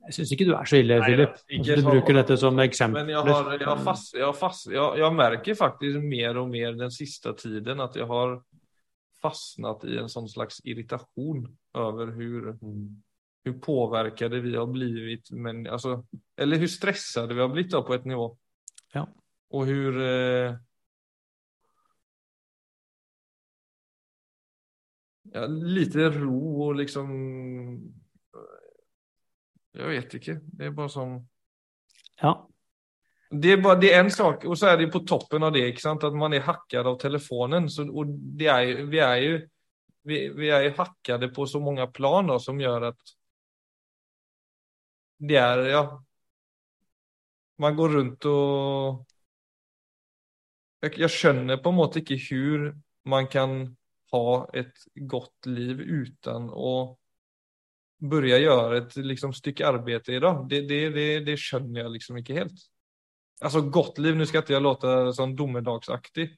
Jeg 0.04 0.16
syns 0.18 0.32
ikke 0.34 0.46
du 0.48 0.52
er 0.52 0.68
så 0.68 0.80
ille, 0.82 0.98
Nei, 1.00 1.06
Philip. 1.06 1.36
Altså, 1.38 1.76
du 1.78 1.86
bruker 1.86 2.18
dette 2.18 2.36
som 2.42 2.58
eksempel. 2.60 3.00
Men 3.00 3.14
jeg, 3.14 3.22
har, 3.24 3.52
jeg, 3.54 3.68
har 3.70 3.84
fast, 3.86 4.10
jeg, 4.18 4.24
har 4.26 4.36
fast, 4.36 4.66
jeg, 4.74 5.12
merker 5.16 5.56
faktisk 5.56 6.02
mer 6.02 6.42
og 6.42 6.50
mer 6.52 6.74
den 6.76 6.92
siste 6.92 7.32
tiden 7.38 7.80
at 7.80 7.96
jeg 7.96 8.08
har 8.10 8.34
fastnet 9.24 9.86
i 9.88 9.96
en 10.02 10.10
sånn 10.12 10.28
slags 10.28 10.58
irritasjon 10.68 11.46
over 11.80 12.12
hvor, 12.18 12.50
hvor 13.44 13.60
påverkade 13.60 14.40
vi 14.40 14.56
har 14.56 14.66
blivit. 14.66 15.30
Men, 15.30 15.66
alltså, 15.66 16.04
eller 16.36 16.56
hur 16.56 16.66
stressade 16.66 17.34
vi 17.34 17.40
har 17.40 17.48
blivit 17.48 17.72
da, 17.72 17.82
på 17.82 17.94
et 17.94 18.04
nivå. 18.04 18.38
Ja. 18.92 19.06
Og 19.50 19.66
hur... 19.66 20.00
eh, 20.00 20.54
ja, 25.34 25.46
Lite 25.46 26.10
ro 26.10 26.68
og 26.68 26.74
liksom 26.80 27.12
Jeg 29.74 29.88
vet 29.90 30.14
ikke. 30.14 30.40
Det 30.54 30.66
er 30.66 30.74
bare 30.74 30.88
som... 30.88 31.16
Ja. 32.22 32.46
det 33.30 33.52
är, 33.52 33.56
bara, 33.56 33.74
det 33.74 33.92
är 33.92 34.00
en 34.00 34.10
sak, 34.10 34.44
och 34.44 34.58
så 34.58 34.66
är 34.66 34.78
det 34.78 34.86
på 34.86 34.98
toppen 34.98 35.42
av 35.42 35.52
det, 35.52 35.86
at 35.86 36.14
man 36.14 36.32
är 36.32 36.40
hackad 36.40 36.86
av 36.86 36.98
telefonen. 36.98 37.70
Så, 37.70 37.96
och 37.96 38.06
det 38.06 38.46
är, 38.46 38.82
vi, 38.84 38.98
är 38.98 39.16
ju, 39.16 39.48
vi, 40.02 40.28
vi 40.28 40.50
är 40.50 40.62
ju 40.62 40.70
hackade 40.70 41.28
på 41.28 41.46
så 41.46 41.60
många 41.60 41.86
plan 41.86 42.26
då, 42.26 42.38
som 42.38 42.60
gör 42.60 42.82
att 42.82 42.98
det 45.18 45.38
er 45.40 45.62
ja, 45.70 45.84
man 47.62 47.76
går 47.78 47.94
rundt 47.98 48.26
og 48.30 49.04
jeg, 50.84 50.98
jeg 51.06 51.12
skjønner 51.12 51.62
på 51.62 51.72
en 51.72 51.78
måte 51.78 52.02
ikke 52.02 52.18
hvordan 52.20 52.74
man 53.08 53.28
kan 53.30 53.56
ha 54.14 54.28
et 54.56 54.84
godt 55.10 55.48
liv 55.48 55.80
uten 55.80 56.50
å 56.52 56.74
begynne 58.04 58.40
gjøre 58.42 58.78
et 58.82 58.96
liksom, 59.00 59.32
stykke 59.36 59.66
arbeid 59.66 60.08
i 60.12 60.20
dag. 60.22 60.44
Det, 60.48 60.62
det, 60.68 60.80
det. 60.94 61.08
det 61.26 61.36
skjønner 61.40 61.84
jeg 61.84 61.94
liksom 61.96 62.18
ikke 62.20 62.38
helt. 62.42 62.64
Altså 63.44 63.64
godt 63.72 63.98
liv, 64.02 64.16
nå 64.16 64.26
skal 64.28 64.44
ikke 64.44 64.54
jeg 64.54 64.64
låte 64.64 64.90
sånn 65.16 65.34
dommedagsaktig. 65.36 66.28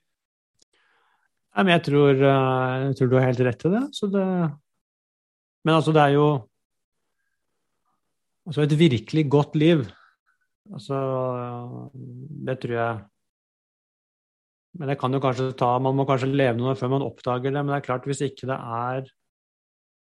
Nei, 1.57 1.65
men 1.65 1.73
jeg 1.77 1.85
tror, 1.89 2.13
eh, 2.13 2.77
jeg 2.87 2.97
tror 2.99 3.11
du 3.11 3.17
har 3.17 3.27
helt 3.29 3.43
rett 3.47 3.67
i 3.67 3.73
det. 3.73 3.83
Det 4.13 4.27
Men 5.65 5.75
altså, 5.75 5.95
det 5.97 6.03
er 6.03 6.15
jo 6.17 6.27
Altså 8.47 8.63
et 8.63 8.77
virkelig 8.79 9.25
godt 9.31 9.57
liv, 9.59 9.83
altså 10.73 10.97
Det 12.47 12.59
tror 12.63 12.75
jeg 12.77 12.99
Men 14.79 14.89
det 14.93 14.99
kan 15.01 15.15
jo 15.15 15.23
kanskje 15.23 15.51
ta 15.59 15.73
Man 15.83 15.97
må 15.99 16.07
kanskje 16.07 16.31
leve 16.31 16.59
noe 16.61 16.77
før 16.79 16.93
man 16.95 17.07
oppdager 17.07 17.51
det, 17.51 17.59
men 17.59 17.73
det 17.73 17.81
er 17.81 17.87
klart 17.89 18.07
hvis 18.07 18.23
ikke 18.23 18.47
det 18.47 18.57
er 18.57 19.09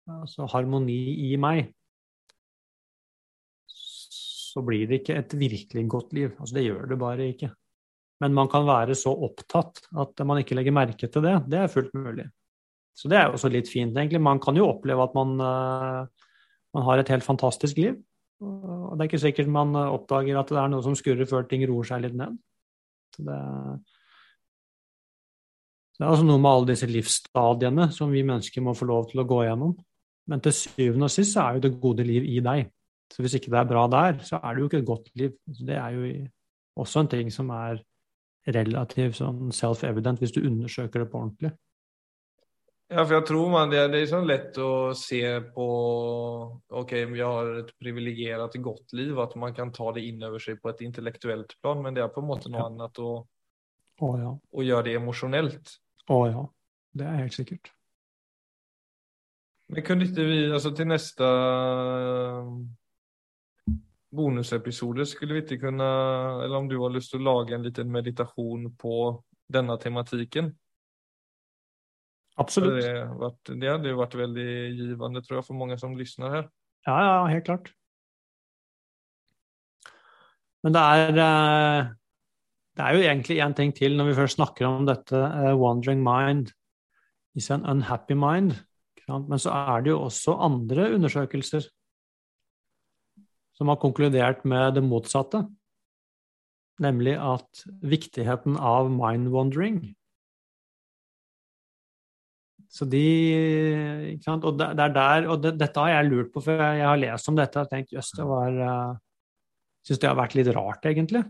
altså, 0.09 0.47
harmoni 0.51 1.31
i 1.31 1.35
meg, 1.41 1.69
så 4.55 4.63
blir 4.65 4.87
det 4.89 5.01
ikke 5.01 5.19
et 5.19 5.35
virkelig 5.39 5.85
godt 5.91 6.13
liv. 6.15 6.33
Altså 6.39 6.57
det 6.57 6.65
gjør 6.67 6.89
det 6.91 6.97
bare 7.01 7.29
ikke. 7.33 7.49
Men 8.23 8.35
man 8.37 8.49
kan 8.51 8.67
være 8.67 8.95
så 8.95 9.11
opptatt 9.11 9.81
at 9.99 10.23
man 10.27 10.39
ikke 10.39 10.55
legger 10.55 10.75
merke 10.75 11.09
til 11.11 11.25
det. 11.25 11.35
Det 11.51 11.59
er 11.59 11.71
fullt 11.71 11.95
mulig. 11.97 12.29
Så 12.95 13.11
det 13.11 13.17
er 13.19 13.27
jo 13.27 13.35
også 13.35 13.51
litt 13.51 13.67
fint, 13.67 13.97
egentlig. 13.97 14.21
Man 14.23 14.39
kan 14.39 14.55
jo 14.55 14.69
oppleve 14.69 15.03
at 15.03 15.15
man, 15.17 15.33
uh, 15.41 16.29
man 16.77 16.85
har 16.87 17.01
et 17.01 17.11
helt 17.11 17.25
fantastisk 17.27 17.81
liv. 17.81 17.97
Og 18.43 18.95
det 18.95 19.05
er 19.05 19.09
ikke 19.09 19.23
sikkert 19.23 19.51
man 19.51 19.75
oppdager 19.79 20.39
at 20.39 20.51
det 20.51 20.59
er 20.59 20.71
noe 20.71 20.83
som 20.83 20.95
skurrer 20.97 21.27
før 21.29 21.45
ting 21.47 21.63
roer 21.69 21.87
seg 21.87 22.03
litt 22.03 22.17
ned. 22.19 22.35
Det, 23.15 23.39
det 25.95 26.03
er 26.03 26.11
altså 26.11 26.27
noe 26.27 26.41
med 26.43 26.51
alle 26.51 26.71
disse 26.73 26.89
livsstadiene 26.89 27.87
som 27.95 28.11
vi 28.11 28.25
mennesker 28.27 28.63
må 28.65 28.75
få 28.75 28.89
lov 28.89 29.07
til 29.11 29.23
å 29.23 29.27
gå 29.29 29.45
gjennom. 29.47 29.75
Men 30.27 30.41
til 30.43 30.55
syvende 30.57 31.07
og 31.07 31.13
sist 31.13 31.35
så 31.35 31.45
er 31.45 31.57
jo 31.57 31.65
det 31.67 31.77
gode 31.79 32.05
liv 32.07 32.25
i 32.27 32.41
deg. 32.43 32.71
Så 33.13 33.23
hvis 33.23 33.37
ikke 33.37 33.53
det 33.53 33.59
er 33.61 33.69
bra 33.69 33.85
der, 33.91 34.17
så 34.25 34.41
er 34.41 34.55
det 34.55 34.63
jo 34.63 34.69
ikke 34.69 34.81
et 34.81 34.89
godt 34.89 35.11
liv. 35.15 35.35
Det 35.45 35.77
er 35.77 35.95
jo 35.95 36.09
også 36.81 37.05
en 37.05 37.11
ting 37.13 37.29
som 37.31 37.51
er 37.55 37.79
relativt 38.55 39.19
sånn 39.21 39.53
self-evident 39.55 40.19
hvis 40.21 40.33
du 40.35 40.41
undersøker 40.43 41.03
det 41.03 41.09
på 41.11 41.21
ordentlig. 41.21 41.53
Ja, 42.87 43.01
for 43.01 43.15
jeg 43.15 43.25
tror 43.25 43.47
man, 43.49 43.71
det, 43.73 43.79
det 43.89 44.03
er 44.03 44.09
sånn 44.11 44.27
lett 44.29 44.57
å 44.61 44.93
se 44.93 45.21
på 45.55 45.65
Ok, 46.77 46.91
vi 47.09 47.21
har 47.23 47.47
et 47.63 47.71
privilegert 47.81 48.57
godt 48.61 48.93
liv, 48.93 49.17
at 49.19 49.33
man 49.41 49.55
kan 49.57 49.71
ta 49.73 49.89
det 49.95 50.03
inn 50.05 50.21
over 50.27 50.41
seg 50.41 50.59
på 50.61 50.69
et 50.69 50.83
intellektuelt 50.85 51.55
plan, 51.63 51.81
men 51.81 51.97
det 51.97 52.03
er 52.03 52.11
på 52.13 52.21
en 52.21 52.29
måte 52.29 52.51
noe 52.51 52.61
ja. 52.61 52.67
annet 52.69 53.01
å, 53.01 53.13
å, 54.05 54.09
ja. 54.21 54.33
å 54.35 54.65
gjøre 54.67 54.85
det 54.85 54.99
emosjonelt. 54.99 55.73
Å 56.13 56.19
ja, 56.29 56.43
det 56.93 57.07
er 57.09 57.23
helt 57.23 57.37
sikkert. 57.37 57.71
Men 59.73 59.85
kunne 59.87 60.05
ikke 60.05 60.27
vi, 60.29 60.41
altså 60.53 60.69
til 60.77 60.91
neste 60.91 61.29
bonusepisode 64.15 65.07
skulle 65.09 65.39
vi 65.39 65.41
ikke 65.41 65.63
kunne, 65.65 65.87
eller 66.45 66.59
om 66.59 66.69
du 66.69 66.77
har 66.83 66.93
lyst 66.93 67.15
til 67.15 67.23
å 67.23 67.31
lage 67.31 67.57
en 67.57 67.65
liten 67.65 67.89
meditasjon 67.91 68.69
på 68.77 68.99
denne 69.51 69.79
tematikken? 69.81 70.53
Absolutt. 72.41 72.81
Det, 72.83 72.93
vært, 73.21 73.51
det 73.61 73.71
hadde 73.71 73.91
jo 73.91 73.99
vært 74.01 74.17
veldig 74.19 74.49
givende, 74.75 75.23
tror 75.23 75.39
jeg, 75.39 75.47
for 75.47 75.59
mange 75.59 75.77
som 75.79 75.95
lytter 75.95 76.33
her. 76.33 76.47
Ja, 76.85 76.95
ja, 76.99 77.13
helt 77.31 77.47
klart. 77.47 77.71
Men 80.65 80.75
det 80.75 80.81
er, 80.81 81.19
eh, 81.21 81.87
det 82.75 82.83
er 82.83 82.95
jo 82.97 83.05
egentlig 83.05 83.39
én 83.45 83.55
ting 83.55 83.73
til 83.75 83.95
når 83.95 84.09
vi 84.09 84.19
først 84.19 84.39
snakker 84.39 84.67
om 84.67 84.87
dette. 84.87 85.15
Uh, 85.15 85.53
wandering 85.61 86.01
mind 86.03 86.51
is 87.37 87.51
an 87.53 87.65
unhappy 87.69 88.17
mind. 88.17 88.57
Men 89.07 89.39
så 89.39 89.53
er 89.53 89.83
det 89.85 89.93
jo 89.93 90.01
også 90.07 90.33
andre 90.41 90.89
undersøkelser 90.95 91.67
som 93.55 93.69
har 93.71 93.79
konkludert 93.79 94.41
med 94.45 94.75
det 94.75 94.83
motsatte. 94.83 95.45
Nemlig 96.81 97.13
at 97.21 97.61
viktigheten 97.85 98.57
av 98.57 98.89
mind-wandering 98.91 99.95
Så 102.75 102.87
de 102.91 103.01
ikke 104.11 104.25
sant? 104.25 104.43
Og 104.47 104.57
det, 104.59 104.67
er 104.83 104.91
der 104.91 105.29
Og 105.31 105.39
det, 105.39 105.53
dette 105.61 105.79
har 105.79 105.93
jeg 105.93 106.09
lurt 106.09 106.33
på, 106.33 106.43
før 106.43 106.59
jeg, 106.65 106.83
har 106.83 106.99
lest 106.99 107.31
om 107.31 107.39
dette 107.39 107.63
og 107.63 107.71
tenkt 107.71 107.95
jøss, 107.95 108.11
det 108.17 108.27
var 108.27 108.59
uh, 108.59 108.97
Syns 109.85 110.01
det 110.01 110.09
har 110.09 110.17
vært 110.17 110.33
litt 110.33 110.49
rart, 110.49 110.85
egentlig. 110.89 111.21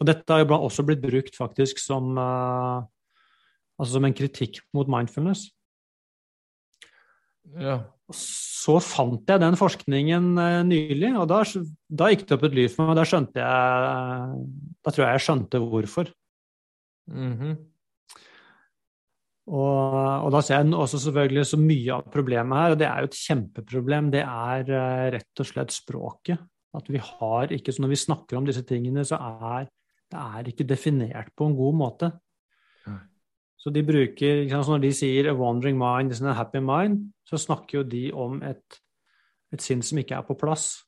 Og 0.00 0.06
dette 0.06 0.32
har 0.32 0.44
jo 0.44 0.56
også 0.56 0.84
blitt 0.86 1.02
brukt 1.02 1.36
faktisk 1.36 1.82
som 1.82 2.14
uh, 2.16 2.80
Altså 3.80 3.96
som 3.96 4.04
en 4.04 4.16
kritikk 4.16 4.60
mot 4.76 4.88
mindfulness. 4.92 5.48
Ja 7.60 7.80
så 8.14 8.76
fant 8.82 9.28
jeg 9.28 9.42
den 9.42 9.56
forskningen 9.58 10.30
eh, 10.40 10.60
nylig, 10.66 11.10
og 11.18 11.28
da, 11.30 11.40
da, 11.88 12.10
gikk 12.12 12.26
det 12.26 12.36
opp 12.36 12.46
et 12.48 12.56
lys 12.58 12.76
for 12.76 12.90
meg. 12.90 12.98
Da 12.98 13.06
skjønte 13.08 13.42
jeg 13.42 14.46
Da 14.80 14.92
tror 14.92 15.04
jeg 15.04 15.16
jeg 15.16 15.26
skjønte 15.26 15.62
hvorfor. 15.64 16.10
Mm 17.10 17.34
-hmm. 17.38 17.56
Og, 19.50 19.94
og, 20.24 20.28
da 20.30 20.40
ser 20.46 20.60
jeg 20.60 20.74
også 20.78 21.00
selvfølgelig 21.06 21.44
så 21.48 21.58
mye 21.58 21.96
av 21.96 22.06
problemet 22.12 22.60
her, 22.60 22.74
og 22.74 22.78
det 22.78 22.86
er 22.86 23.02
jo 23.02 23.10
et 23.10 23.18
kjempeproblem, 23.18 24.10
det 24.14 24.22
er 24.22 24.70
uh, 24.70 25.06
rett 25.16 25.42
og 25.42 25.48
slett 25.48 25.74
språket. 25.74 26.42
At 26.78 26.86
vi 26.86 27.00
har 27.02 27.50
ikke 27.50 27.72
Så 27.74 27.82
når 27.82 27.90
vi 27.90 27.98
snakker 27.98 28.38
om 28.38 28.44
disse 28.46 28.62
tingene, 28.62 29.02
så 29.02 29.18
er 29.18 29.66
det 30.10 30.18
er 30.18 30.50
ikke 30.50 30.66
definert 30.66 31.32
på 31.38 31.46
en 31.46 31.56
god 31.58 31.74
måte. 31.78 32.10
Så 33.60 33.70
de 33.70 33.82
bruker, 33.84 34.48
så 34.48 34.72
Når 34.72 34.78
de 34.78 34.92
sier 34.92 35.28
'a 35.28 35.34
wandering 35.34 35.76
mind 35.78 36.12
is 36.12 36.22
a 36.22 36.32
happy 36.32 36.58
mind', 36.58 37.12
så 37.24 37.36
snakker 37.36 37.78
jo 37.78 37.82
de 37.82 38.12
om 38.12 38.42
et, 38.42 38.80
et 39.52 39.60
sinn 39.60 39.82
som 39.82 39.98
ikke 39.98 40.16
er 40.16 40.22
på 40.22 40.38
plass. 40.38 40.84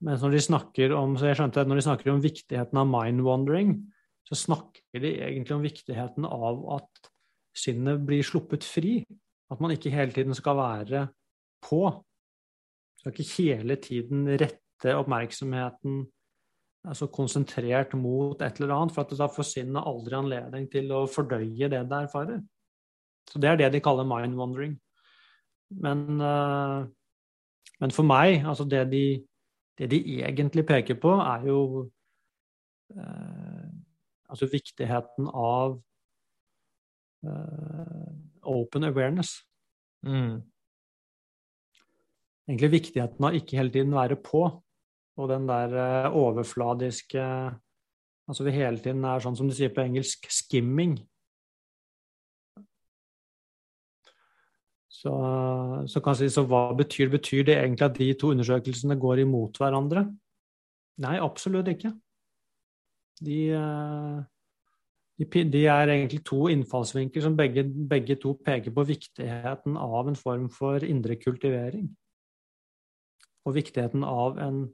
Mens 0.00 0.22
når 0.22 0.30
de 0.30 0.40
snakker 0.40 0.94
om 0.96 1.16
så 1.16 1.26
jeg 1.26 1.36
skjønte 1.36 1.60
at 1.60 1.68
når 1.68 1.74
de 1.74 1.82
snakker 1.82 2.12
om 2.12 2.22
viktigheten 2.22 2.78
av 2.78 2.86
mind-wandering, 2.88 3.92
så 4.30 4.38
snakker 4.38 5.02
de 5.02 5.16
egentlig 5.26 5.56
om 5.56 5.64
viktigheten 5.64 6.26
av 6.28 6.62
at 6.76 7.10
sinnet 7.56 8.02
blir 8.06 8.22
sluppet 8.26 8.66
fri. 8.66 9.00
At 9.50 9.58
man 9.62 9.74
ikke 9.74 9.90
hele 9.90 10.14
tiden 10.14 10.36
skal 10.38 10.58
være 10.60 11.08
på. 11.66 11.82
Skal 13.00 13.14
ikke 13.14 13.42
hele 13.42 13.76
tiden 13.82 14.28
rette 14.38 14.94
oppmerksomheten 14.94 16.04
altså 16.88 17.10
konsentrert 17.12 17.92
mot 17.98 18.40
et 18.42 18.60
eller 18.60 18.74
annet, 18.74 18.94
for 18.94 19.04
at 19.04 19.18
da 19.18 19.28
får 19.28 19.48
sinnet 19.50 19.84
aldri 19.84 20.16
anledning 20.16 20.68
til 20.72 20.88
å 20.96 21.02
fordøye 21.10 21.68
det 21.68 21.82
det 21.90 21.98
erfarer. 22.06 22.40
Så 23.28 23.42
det 23.42 23.50
er 23.50 23.58
det 23.60 23.72
de 23.74 23.82
kaller 23.84 24.08
mind 24.08 24.38
wandering. 24.38 24.78
Men, 25.70 26.06
uh, 26.20 26.86
men 27.82 27.94
for 27.94 28.08
meg, 28.08 28.40
altså 28.48 28.64
det 28.64 28.86
de, 28.90 29.04
det 29.78 29.90
de, 29.92 30.00
egentlig 30.24 30.64
peker 30.66 30.96
på, 31.02 31.12
er 31.20 31.46
jo 31.46 31.60
uh, 32.96 33.39
altså 34.30 34.48
viktigheten 34.50 35.28
av 35.28 35.76
uh, 37.26 38.10
open 38.46 38.86
awareness. 38.88 39.40
Mm. 40.06 40.40
Egentlig 42.48 42.72
viktigheten 42.78 43.26
av 43.26 43.36
ikke 43.36 43.58
hele 43.60 43.74
tiden 43.74 43.94
være 43.94 44.18
på. 44.22 44.46
Og 45.20 45.28
den 45.28 45.48
der 45.50 45.74
uh, 46.06 46.16
overfladiske 46.16 47.26
Altså 48.30 48.44
vi 48.46 48.52
hele 48.54 48.78
tiden 48.78 49.02
er 49.02 49.18
sånn 49.18 49.34
som 49.34 49.48
du 49.50 49.54
sier 49.56 49.72
på 49.74 49.82
engelsk, 49.82 50.28
skimming. 50.30 50.92
Så, 55.00 55.10
så, 55.90 56.02
kan 56.04 56.14
si, 56.14 56.28
så 56.30 56.44
hva 56.46 56.68
betyr, 56.78 57.08
betyr 57.10 57.46
det 57.48 57.56
egentlig 57.56 57.86
at 57.88 57.96
de 57.96 58.08
to 58.20 58.30
undersøkelsene 58.34 58.94
går 59.02 59.24
imot 59.24 59.58
hverandre? 59.58 60.04
Nei, 61.02 61.16
absolutt 61.18 61.72
ikke. 61.72 61.90
De, 63.20 63.38
uh, 63.52 64.20
de, 65.20 65.44
de, 65.52 65.64
er 65.68 65.92
egentlig 65.92 66.22
to 66.24 66.46
innfallsvinkler 66.48 67.24
som 67.24 67.36
begge, 67.36 67.66
begge 67.68 68.16
to 68.20 68.34
peker 68.44 68.72
på 68.72 68.86
viktigheten 68.88 69.76
av 69.76 70.08
en 70.08 70.16
form 70.16 70.48
for 70.52 70.84
indre 70.86 71.18
kultivering. 71.20 71.90
Og 73.44 73.56
viktigheten 73.56 74.04
av 74.04 74.38
en 74.40 74.64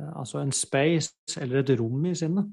Eh, 0.00 0.18
altså 0.18 0.38
en 0.38 0.52
space 0.52 1.40
eller 1.40 1.62
et 1.62 1.74
rom 1.80 2.04
i 2.06 2.14
sinnet. 2.14 2.48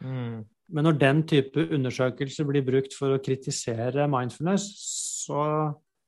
Mm. 0.00 0.42
Men 0.68 0.84
når 0.84 0.98
den 0.98 1.22
type 1.28 1.68
undersøkelser 1.74 2.48
blir 2.48 2.64
brukt 2.66 2.94
for 2.98 3.14
å 3.14 3.22
kritisere 3.22 4.08
mindfulness, 4.10 4.68
så 5.26 5.42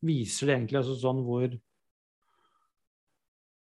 viser 0.05 0.49
det 0.49 0.57
egentlig 0.57 0.81
altså 0.81 0.97
sånn 1.01 1.23
hvor, 1.27 1.53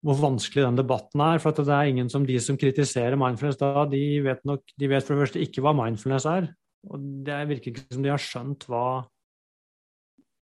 hvor 0.04 0.20
vanskelig 0.20 0.66
den 0.66 0.82
debatten 0.82 1.24
er. 1.24 1.40
For 1.40 1.56
det 1.56 1.72
er 1.72 1.92
ingen 1.92 2.12
som 2.12 2.26
de 2.28 2.36
som 2.44 2.60
kritiserer 2.60 3.20
mindfulness 3.20 3.62
da, 3.62 3.86
de 3.90 4.04
vet, 4.26 4.44
nok, 4.48 4.76
de 4.80 4.92
vet 4.92 5.06
for 5.06 5.16
det 5.16 5.26
første 5.26 5.44
ikke 5.46 5.64
hva 5.64 5.74
mindfulness 5.78 6.28
er. 6.30 6.52
Og 6.92 7.08
det 7.28 7.40
virker 7.54 7.72
ikke 7.72 7.88
som 7.88 8.04
de 8.04 8.12
har 8.12 8.22
skjønt 8.22 8.68
hva, 8.68 8.86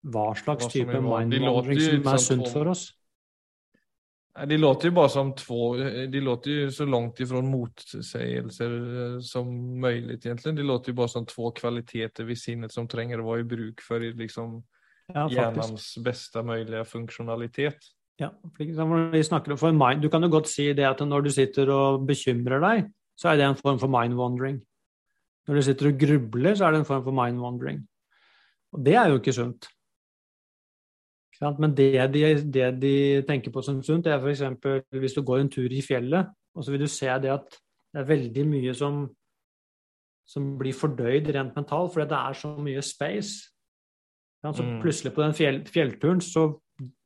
hva 0.09 0.27
slags 0.39 0.65
hva 0.65 0.73
type 0.73 1.05
mindwandering 1.05 1.81
som 1.85 2.11
er 2.15 2.21
sunt 2.25 2.49
for 2.53 2.73
oss. 2.73 2.89
De 4.49 4.57
låter 4.57 4.89
jo 4.89 4.93
bare 4.97 5.09
som 5.13 5.35
två, 5.37 5.75
de 6.09 6.19
låter 6.19 6.51
ju 6.51 6.71
så 6.71 6.85
langt 6.85 7.19
ifrån 7.19 7.47
motsägelser 7.47 8.71
eh, 8.71 9.19
som 9.19 9.79
möjligt 9.81 10.25
egentligen. 10.25 10.55
De 10.55 10.63
låter 10.63 10.89
ju 10.89 10.95
bara 10.95 11.07
som 11.07 11.25
två 11.25 11.51
kvaliteter 11.51 12.23
vid 12.23 12.41
sinnet 12.41 12.71
som 12.71 12.87
tränger 12.87 13.19
att 13.19 13.25
vara 13.25 13.39
i 13.39 13.43
bruk 13.43 13.81
för 13.81 13.99
liksom 13.99 14.63
ja, 15.13 15.29
hjärnans 15.31 15.97
bästa 15.97 16.43
möjliga 16.43 16.85
funktionalitet. 16.85 17.77
Ja, 18.21 18.29
vi 18.57 19.23
snakker 19.23 19.55
for 19.57 19.71
mind, 19.71 20.01
Du 20.01 20.09
kan 20.09 20.21
jo 20.21 20.29
godt 20.29 20.47
si 20.47 20.73
det 20.73 20.85
at 20.85 20.99
når 20.99 21.21
du 21.21 21.29
sitter 21.29 21.69
og 21.69 22.07
bekymrer 22.07 22.61
deg, 22.61 22.91
så 23.17 23.29
er 23.29 23.37
det 23.37 23.45
en 23.45 23.55
form 23.55 23.79
for 23.79 23.87
mind-wandering. 23.87 24.61
Når 25.47 25.55
du 25.55 25.61
sitter 25.61 25.87
og 25.87 25.99
grubler, 25.99 26.55
så 26.55 26.65
er 26.65 26.71
det 26.71 26.79
en 26.79 26.85
form 26.85 27.03
for 27.03 27.11
mind-wandering. 27.11 27.87
Og 28.73 28.85
det 28.85 28.95
er 28.95 29.09
jo 29.09 29.19
ikke 29.19 29.33
sunt. 29.33 29.67
Men 31.41 31.73
det 31.75 32.13
de, 32.13 32.21
det 32.53 32.81
de, 32.81 33.21
tenker 33.27 33.51
på 33.51 33.61
som 33.61 33.81
sunt, 33.83 34.05
det 34.05 34.13
er 34.13 34.21
f.eks. 34.21 34.41
hvis 34.99 35.13
du 35.13 35.21
går 35.21 35.41
en 35.41 35.49
tur 35.49 35.67
i 35.67 35.81
fjellet, 35.81 36.29
og 36.55 36.63
så 36.63 36.71
vil 36.71 36.85
du 36.85 36.87
se 36.87 37.05
det 37.05 37.33
at 37.33 37.57
det 37.93 38.01
er 38.01 38.07
veldig 38.07 38.45
mye 38.47 38.73
som, 38.73 39.09
som 40.25 40.57
blir 40.57 40.73
fordøyd 40.73 41.29
rent 41.35 41.55
mentalt, 41.55 41.91
fordi 41.93 42.07
det 42.09 42.19
er 42.19 42.33
så 42.33 42.53
mye 42.57 42.81
space. 42.81 43.49
Så 44.43 44.63
mm. 44.63 44.79
plutselig 44.81 45.13
på 45.13 45.23
den 45.23 45.33
fjell, 45.33 45.59
fjellturen 45.67 46.21
så 46.21 46.47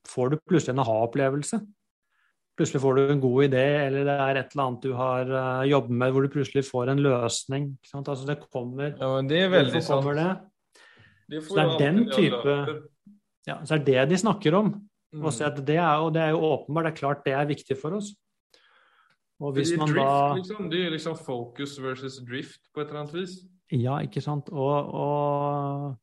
får 0.08 0.32
du 0.32 0.38
plutselig 0.48 0.76
en 0.76 0.84
aha-opplevelse. 0.84 1.60
Plutselig 2.58 2.82
får 2.82 2.98
du 2.98 3.12
en 3.14 3.22
god 3.22 3.44
idé, 3.46 3.66
eller 3.86 4.08
det 4.08 4.14
er 4.18 4.40
et 4.40 4.54
eller 4.56 4.64
annet 4.64 4.86
du 4.88 4.94
har 4.98 5.30
uh, 5.30 5.64
jobbet 5.70 5.98
med 6.02 6.14
hvor 6.14 6.26
du 6.26 6.34
plutselig 6.34 6.64
får 6.66 6.90
en 6.94 7.02
løsning. 7.06 7.68
Altså 7.94 8.26
det 8.26 8.40
kommer 8.48 8.96
Ja, 8.96 9.10
det 9.22 9.42
er 9.44 9.52
veldig 9.54 9.82
sant. 9.86 10.08
Det? 10.18 10.30
Det 11.28 11.44
så 11.44 11.58
det 11.60 11.66
er 11.66 11.78
den 11.82 12.00
type 12.10 12.56
ja, 13.48 13.60
Så 13.66 13.76
er 13.76 13.84
det 13.84 14.10
de 14.10 14.18
snakker 14.18 14.56
om. 14.58 14.72
Mm. 15.14 15.28
Det 15.66 15.76
er, 15.78 16.02
og 16.02 16.14
det 16.14 16.22
er 16.22 16.34
jo 16.34 16.42
åpenbart, 16.44 16.86
det 16.88 16.92
er 16.92 16.98
klart 16.98 17.24
det 17.26 17.34
er 17.34 17.46
viktig 17.46 17.78
for 17.82 18.00
oss. 18.00 18.16
Og 19.40 19.54
hvis 19.54 19.76
man 19.78 19.88
drift, 19.88 20.02
da 20.02 20.34
liksom, 20.36 20.70
Det 20.72 20.86
er 20.86 20.90
liksom 20.90 21.16
focus 21.16 21.78
versus 21.82 22.18
drift 22.26 22.62
på 22.74 22.82
et 22.82 22.88
eller 22.90 23.04
annet 23.04 23.14
vis? 23.14 23.38
Ja, 23.72 24.00
ikke 24.02 24.22
sant. 24.22 24.50
Og, 24.50 24.94
og, 24.94 25.96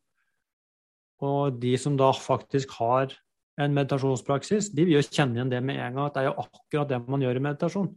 og 1.18 1.62
de 1.62 1.74
som 1.80 1.98
da 1.98 2.12
faktisk 2.14 2.70
har 2.78 3.10
en 3.60 3.76
meditasjonspraksis, 3.76 4.72
de 4.74 4.86
vil 4.86 4.96
jo 4.96 5.04
kjenne 5.06 5.38
igjen 5.38 5.52
det 5.52 5.60
med 5.62 5.78
en 5.78 5.94
gang, 5.98 6.08
at 6.08 6.16
det 6.16 6.24
er 6.24 6.30
jo 6.30 6.42
akkurat 6.42 6.90
det 6.90 6.98
man 7.06 7.22
gjør 7.22 7.38
i 7.38 7.44
meditasjon. 7.44 7.92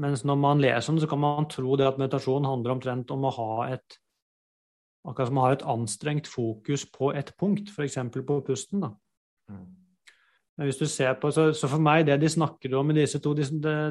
Mens 0.00 0.22
når 0.28 0.38
man 0.38 0.60
leser 0.62 0.92
om 0.92 0.98
det, 0.98 1.04
så 1.06 1.10
kan 1.10 1.22
man 1.22 1.48
tro 1.50 1.74
det 1.80 1.88
at 1.88 1.98
meditasjon 1.98 2.46
handler 2.46 2.76
omtrent 2.76 3.10
om 3.14 3.26
å 3.26 3.34
ha 3.34 3.50
et 3.72 3.98
akkurat 5.08 5.30
som 5.30 5.40
å 5.40 5.44
ha 5.46 5.52
et 5.54 5.66
anstrengt 5.72 6.28
fokus 6.28 6.84
på 6.92 7.14
et 7.16 7.32
punkt, 7.40 7.70
f.eks. 7.72 7.96
på 8.14 8.40
pusten. 8.46 8.84
da. 8.84 8.92
Mm. 9.50 9.68
Men 10.58 10.68
hvis 10.68 10.76
du 10.76 10.84
ser 10.92 11.14
på, 11.16 11.30
så, 11.32 11.46
så, 11.56 11.70
for 11.72 11.80
meg, 11.80 12.04
det 12.04 12.18
de 12.20 12.28
snakker 12.28 12.74
om 12.76 12.90
i 12.92 12.98
disse 12.98 13.16
to, 13.24 13.32
de, 13.32 13.46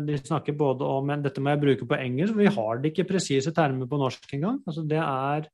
de, 0.05 0.17
snakker 0.21 0.53
både 0.53 0.85
om 0.85 1.09
Dette 1.23 1.41
må 1.41 1.55
jeg 1.55 1.61
bruke 1.63 1.87
på 1.89 1.97
engelsk, 1.97 2.35
for 2.35 2.43
vi 2.43 2.51
har 2.59 2.81
det 2.81 2.91
ikke 2.91 3.07
presise 3.09 3.53
termer 3.57 3.89
på 3.89 3.97
norsk 3.97 4.35
engang. 4.37 4.59
Altså 4.69 4.85
det 4.85 5.01
er 5.01 5.49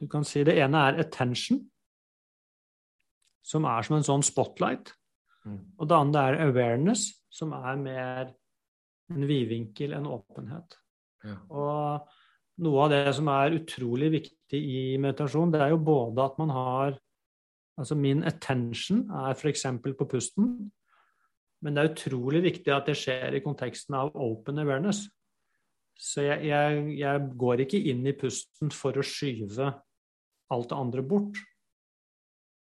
Du 0.00 0.08
kan 0.10 0.24
si 0.26 0.40
det 0.42 0.56
ene 0.58 0.80
er 0.88 1.02
attention, 1.04 1.60
som 3.44 3.66
er 3.68 3.84
som 3.86 3.98
en 3.98 4.06
sånn 4.06 4.24
spotlight. 4.24 4.94
Mm. 5.44 5.60
Og 5.78 5.88
det 5.88 5.98
andre 5.98 6.24
er 6.30 6.42
awareness, 6.48 7.08
som 7.32 7.52
er 7.56 7.80
mer 7.80 8.32
en 9.12 9.26
vidvinkel, 9.28 9.92
en 9.92 10.08
åpenhet. 10.08 10.78
Ja. 11.24 11.38
Og 11.52 12.62
noe 12.64 12.84
av 12.84 12.92
det 12.92 13.02
som 13.16 13.28
er 13.32 13.56
utrolig 13.58 14.10
viktig 14.14 14.60
i 14.60 14.84
meditasjon, 15.02 15.52
det 15.52 15.60
er 15.64 15.74
jo 15.74 15.82
både 15.84 16.28
at 16.28 16.38
man 16.42 16.54
har 16.54 17.00
Altså 17.74 17.96
min 17.98 18.20
attention 18.22 19.00
er 19.10 19.32
f.eks. 19.34 19.64
på 19.82 20.04
pusten, 20.06 20.44
men 21.58 21.74
det 21.74 21.82
er 21.82 21.88
utrolig 21.90 22.44
viktig 22.44 22.70
at 22.70 22.86
det 22.86 22.94
skjer 22.94 23.34
i 23.34 23.40
konteksten 23.42 23.96
av 23.98 24.12
open 24.14 24.60
awareness. 24.62 25.00
Så 25.98 26.22
jeg, 26.22 26.44
jeg, 26.52 26.84
jeg 27.00 27.24
går 27.34 27.64
ikke 27.64 27.80
inn 27.90 28.06
i 28.06 28.14
pusten 28.14 28.70
for 28.70 28.94
å 28.94 29.02
skyve 29.02 29.72
alt 30.54 30.70
det 30.70 30.78
andre 30.78 31.02
bort. 31.02 31.42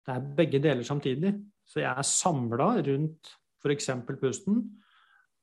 Det 0.09 0.15
er 0.17 0.29
begge 0.39 0.59
deler 0.63 0.85
samtidig. 0.85 1.35
Så 1.69 1.83
jeg 1.83 1.89
er 1.91 2.05
samla 2.07 2.71
rundt 2.81 3.29
f.eks. 3.61 3.89
pusten, 4.17 4.63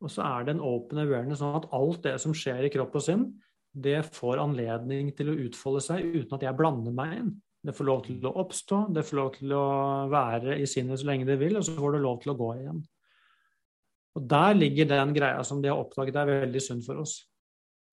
og 0.02 0.11
så 0.11 0.24
er 0.26 0.46
det 0.46 0.57
en 0.57 0.62
open 0.64 0.98
awareness, 0.98 1.38
sånn 1.38 1.61
at 1.61 1.68
alt 1.76 2.02
det 2.02 2.16
som 2.20 2.35
skjer 2.35 2.66
i 2.66 2.70
kropp 2.72 2.96
og 2.98 3.05
sinn, 3.05 3.29
det 3.76 4.00
får 4.16 4.40
anledning 4.42 5.12
til 5.14 5.31
å 5.31 5.37
utfolde 5.46 5.85
seg 5.85 6.09
uten 6.16 6.35
at 6.35 6.46
jeg 6.48 6.59
blander 6.59 6.96
meg 6.96 7.12
inn. 7.20 7.31
Det 7.66 7.74
får 7.76 7.87
lov 7.87 8.02
til 8.07 8.26
å 8.26 8.33
oppstå, 8.42 8.81
det 8.96 9.05
får 9.07 9.18
lov 9.20 9.31
til 9.37 9.55
å 9.55 9.66
være 10.11 10.57
i 10.59 10.66
sinnet 10.70 11.00
så 11.00 11.09
lenge 11.11 11.29
det 11.29 11.38
vil, 11.40 11.59
og 11.59 11.66
så 11.66 11.76
får 11.76 11.96
det 11.96 12.02
lov 12.02 12.18
til 12.22 12.33
å 12.33 12.37
gå 12.40 12.50
igjen. 12.57 12.81
Og 14.16 14.26
Der 14.33 14.57
ligger 14.57 14.88
den 14.90 15.12
greia 15.14 15.44
som 15.44 15.61
de 15.62 15.70
har 15.70 15.79
oppdaget 15.79 16.18
er 16.18 16.33
veldig 16.33 16.62
sunn 16.64 16.83
for 16.83 17.05
oss. 17.05 17.20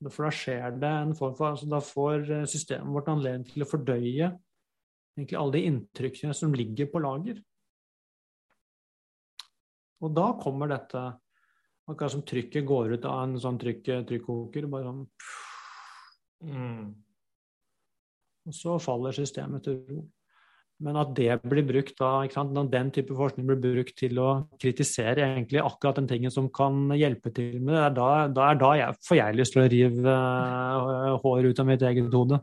For 0.09 0.27
da 0.27 0.33
skjer 0.35 0.79
det 0.83 0.95
en 1.03 1.13
form 1.19 1.35
for 1.39 1.53
altså 1.53 1.69
Da 1.71 1.79
får 1.83 2.25
systemet 2.51 2.95
vårt 2.95 3.11
anledning 3.13 3.47
til 3.53 3.63
å 3.63 3.69
fordøye 3.71 4.33
egentlig 5.17 5.39
alle 5.39 5.57
de 5.57 5.67
inntrykkene 5.71 6.37
som 6.37 6.55
ligger 6.57 6.89
på 6.93 7.03
lager. 7.03 7.43
Og 10.03 10.15
da 10.17 10.33
kommer 10.43 10.73
dette 10.73 11.11
Akkurat 11.91 12.13
som 12.15 12.23
trykket 12.23 12.63
går 12.63 12.93
ut 12.95 13.07
av 13.11 13.25
en 13.25 13.33
sånn 13.43 13.57
trykk, 13.59 13.89
trykkoker. 14.07 14.69
Bare 14.71 14.87
sånn 14.87 15.01
mm. 16.47 16.85
Og 18.47 18.55
så 18.55 18.77
faller 18.83 19.17
systemet 19.17 19.67
til 19.67 19.81
ro. 19.91 20.05
Men 20.83 20.99
at 20.99 21.13
det 21.15 21.37
blir 21.47 21.67
brukt 21.67 21.95
da, 22.01 22.25
Når 22.27 22.71
den 22.71 22.91
type 22.95 23.15
forskning 23.15 23.47
blir 23.47 23.61
brukt 23.63 23.95
til 23.99 24.19
å 24.19 24.31
kritisere 24.63 25.27
egentlig 25.27 25.63
akkurat 25.63 26.01
den 26.01 26.09
tingen 26.11 26.33
som 26.35 26.49
kan 26.51 26.89
hjelpe 26.97 27.31
til 27.35 27.61
med 27.61 27.77
det, 27.77 27.91
da, 27.99 28.09
da 28.27 28.49
er 28.49 28.63
da 28.63 28.73
jeg, 28.79 29.03
får 29.07 29.21
jeg 29.21 29.39
lyst 29.39 29.55
til 29.55 29.63
å 29.63 29.69
rive 29.75 30.17
uh, 30.17 31.21
hår 31.23 31.51
ut 31.51 31.63
av 31.63 31.69
mitt 31.69 31.85
eget 31.87 32.15
hode. 32.15 32.41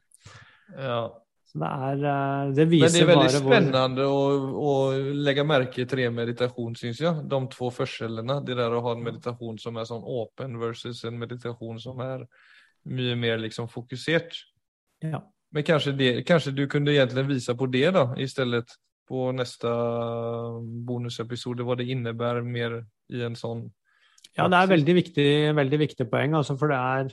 Ja, 0.75 1.01
det, 1.49 1.69
er, 1.69 2.03
eh, 2.05 2.51
det 2.53 2.65
viser 2.69 2.83
Men 2.85 2.93
det 2.93 3.01
er 3.01 3.09
veldig 3.09 3.41
spennende 3.41 4.05
hvor... 4.05 4.43
å, 4.49 4.73
å, 4.73 5.13
legge 5.25 5.45
merke 5.47 5.85
til 5.89 6.03
meditasjon, 6.13 6.77
syns 6.77 7.01
jeg. 7.01 7.23
De 7.31 7.39
to 7.55 7.71
forskjellene. 7.73 8.39
Det 8.45 8.57
der 8.59 8.75
å 8.75 8.83
ha 8.85 8.93
en 8.95 9.05
meditasjon 9.07 9.57
som 9.61 9.79
er 9.81 9.89
sånn 9.89 10.05
åpen 10.05 10.59
versus 10.61 11.01
en 11.09 11.17
meditasjon 11.21 11.81
som 11.81 12.01
er 12.05 12.27
mye 12.89 13.17
mer 13.19 13.41
liksom 13.41 13.69
fokusert. 13.71 14.37
Ja. 15.03 15.23
Men 15.55 15.65
kanskje, 15.65 15.95
det, 15.97 16.11
kanskje 16.29 16.53
du 16.53 16.67
kunne 16.69 16.93
egentlig 16.93 17.25
vise 17.31 17.55
på 17.57 17.65
det 17.73 17.87
da, 17.95 18.05
i 18.17 18.27
stedet 18.29 18.67
på 19.09 19.31
neste 19.33 19.69
bonusepisode, 20.85 21.65
hva 21.65 21.77
det 21.79 21.89
innebærer 21.89 22.45
mer 22.45 22.83
i 23.09 23.23
en 23.25 23.37
sånn 23.37 23.65
Ja, 24.37 24.45
det 24.45 24.59
er 24.59 24.69
veldig 24.69 24.95
viktig, 24.99 25.31
veldig 25.57 25.79
viktig 25.81 26.05
poeng, 26.11 26.35
altså, 26.37 26.53
for 26.59 26.69
det 26.69 26.77
er 26.77 27.09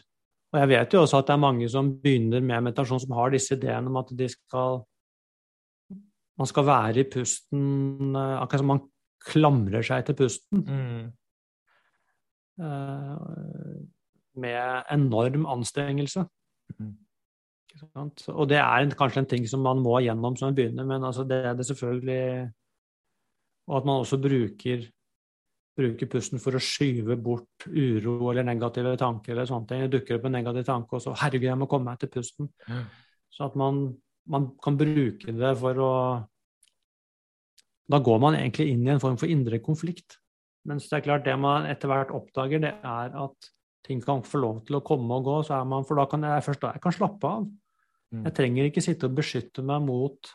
og 0.57 0.63
jeg 0.63 0.73
vet 0.73 0.95
jo 0.95 1.03
også 1.05 1.21
at 1.21 1.29
det 1.29 1.35
er 1.35 1.43
mange 1.43 1.67
som 1.69 1.91
begynner 2.01 2.41
med 2.41 2.65
meditasjon, 2.65 3.03
som 3.03 3.13
har 3.19 3.35
disse 3.35 3.53
ideene 3.59 3.91
om 3.93 3.99
at 4.01 4.13
de 4.17 4.29
skal 4.33 4.85
Man 6.37 6.49
skal 6.49 6.67
være 6.69 7.01
i 7.01 7.09
pusten 7.09 8.17
eh, 8.17 8.37
Akkurat 8.41 8.61
som 8.61 8.69
man 8.69 8.83
klamrer 9.27 9.83
seg 9.83 10.05
til 10.07 10.15
pusten. 10.15 10.61
Mm. 10.63 11.07
Uh, 12.61 13.81
med 14.37 14.93
enorm 14.93 15.47
anstrengelse. 15.51 16.23
Mm. 16.79 16.93
Og 18.33 18.45
det 18.49 18.61
er 18.61 18.95
kanskje 18.97 19.25
en 19.25 19.29
ting 19.33 19.49
som 19.49 19.65
man 19.65 19.81
må 19.83 19.99
gjennom 20.05 20.37
som 20.37 20.53
en 20.53 20.57
begynner, 20.57 20.87
men 20.87 21.05
altså 21.05 21.25
det 21.29 21.41
er 21.45 21.57
det 21.57 21.67
selvfølgelig 21.67 22.53
Og 23.67 23.77
at 23.81 23.89
man 23.89 24.05
også 24.05 24.21
bruker 24.23 24.87
bruker 25.77 26.09
pusten 26.11 26.41
for 26.41 26.57
å 26.57 26.63
skyve 26.63 27.19
bort 27.21 27.67
uro 27.69 28.31
eller 28.31 28.47
negative 28.47 28.97
tanker. 29.01 29.33
eller 29.33 29.49
sånne 29.49 29.69
ting. 29.69 29.83
Det 29.85 29.99
dukker 29.99 30.19
opp 30.19 30.25
en 30.29 30.33
negativ 30.33 30.65
tanke, 30.65 30.97
og 30.97 31.03
så 31.03 31.15
'herregud, 31.15 31.51
jeg 31.51 31.59
må 31.59 31.69
komme 31.69 31.91
meg 31.91 31.99
til 31.99 32.09
pusten'. 32.09 32.49
Ja. 32.69 32.85
Så 33.31 33.45
at 33.45 33.57
man, 33.57 33.97
man, 34.27 34.53
kan 34.63 34.77
bruke 34.77 35.33
det 35.33 35.59
for 35.59 35.75
å 35.75 35.93
Da 37.89 37.99
går 37.99 38.19
man 38.19 38.35
egentlig 38.35 38.73
inn 38.73 38.87
i 38.87 38.91
en 38.91 38.99
form 38.99 39.17
for 39.17 39.31
indre 39.31 39.61
konflikt. 39.61 40.19
Mens 40.67 40.89
det 40.89 40.97
er 40.97 41.05
klart 41.05 41.25
det 41.25 41.39
man 41.39 41.67
etter 41.67 41.87
hvert 41.87 42.11
oppdager, 42.11 42.59
det 42.59 42.75
er 42.83 43.15
at 43.15 43.51
ting 43.87 44.01
kan 44.03 44.25
få 44.27 44.41
lov 44.43 44.65
til 44.67 44.75
å 44.75 44.83
komme 44.83 45.15
og 45.15 45.25
gå, 45.25 45.37
så 45.47 45.61
er 45.61 45.65
man, 45.65 45.85
for 45.85 45.95
da 45.95 46.07
kan 46.11 46.25
jeg 46.27 46.43
først 46.43 46.61
da 46.61 46.73
jeg 46.73 46.83
kan 46.83 46.93
slappe 46.93 47.31
av. 47.31 47.47
Mm. 48.11 48.25
Jeg 48.25 48.35
trenger 48.35 48.65
ikke 48.65 48.83
sitte 48.83 49.07
og 49.07 49.15
beskytte 49.15 49.63
meg 49.63 49.87
mot 49.87 50.33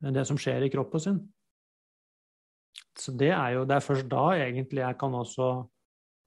det 0.00 0.24
som 0.26 0.40
skjer 0.40 0.64
i 0.64 0.72
kroppen 0.72 1.00
sin. 1.00 1.20
Det 2.94 3.30
er 3.34 3.56
jo 3.56 3.64
det 3.66 3.76
er 3.76 3.84
først 3.84 4.10
da 4.10 4.24
egentlig 4.38 4.82
jeg 4.82 4.98
kan 4.98 5.14
også 5.18 5.48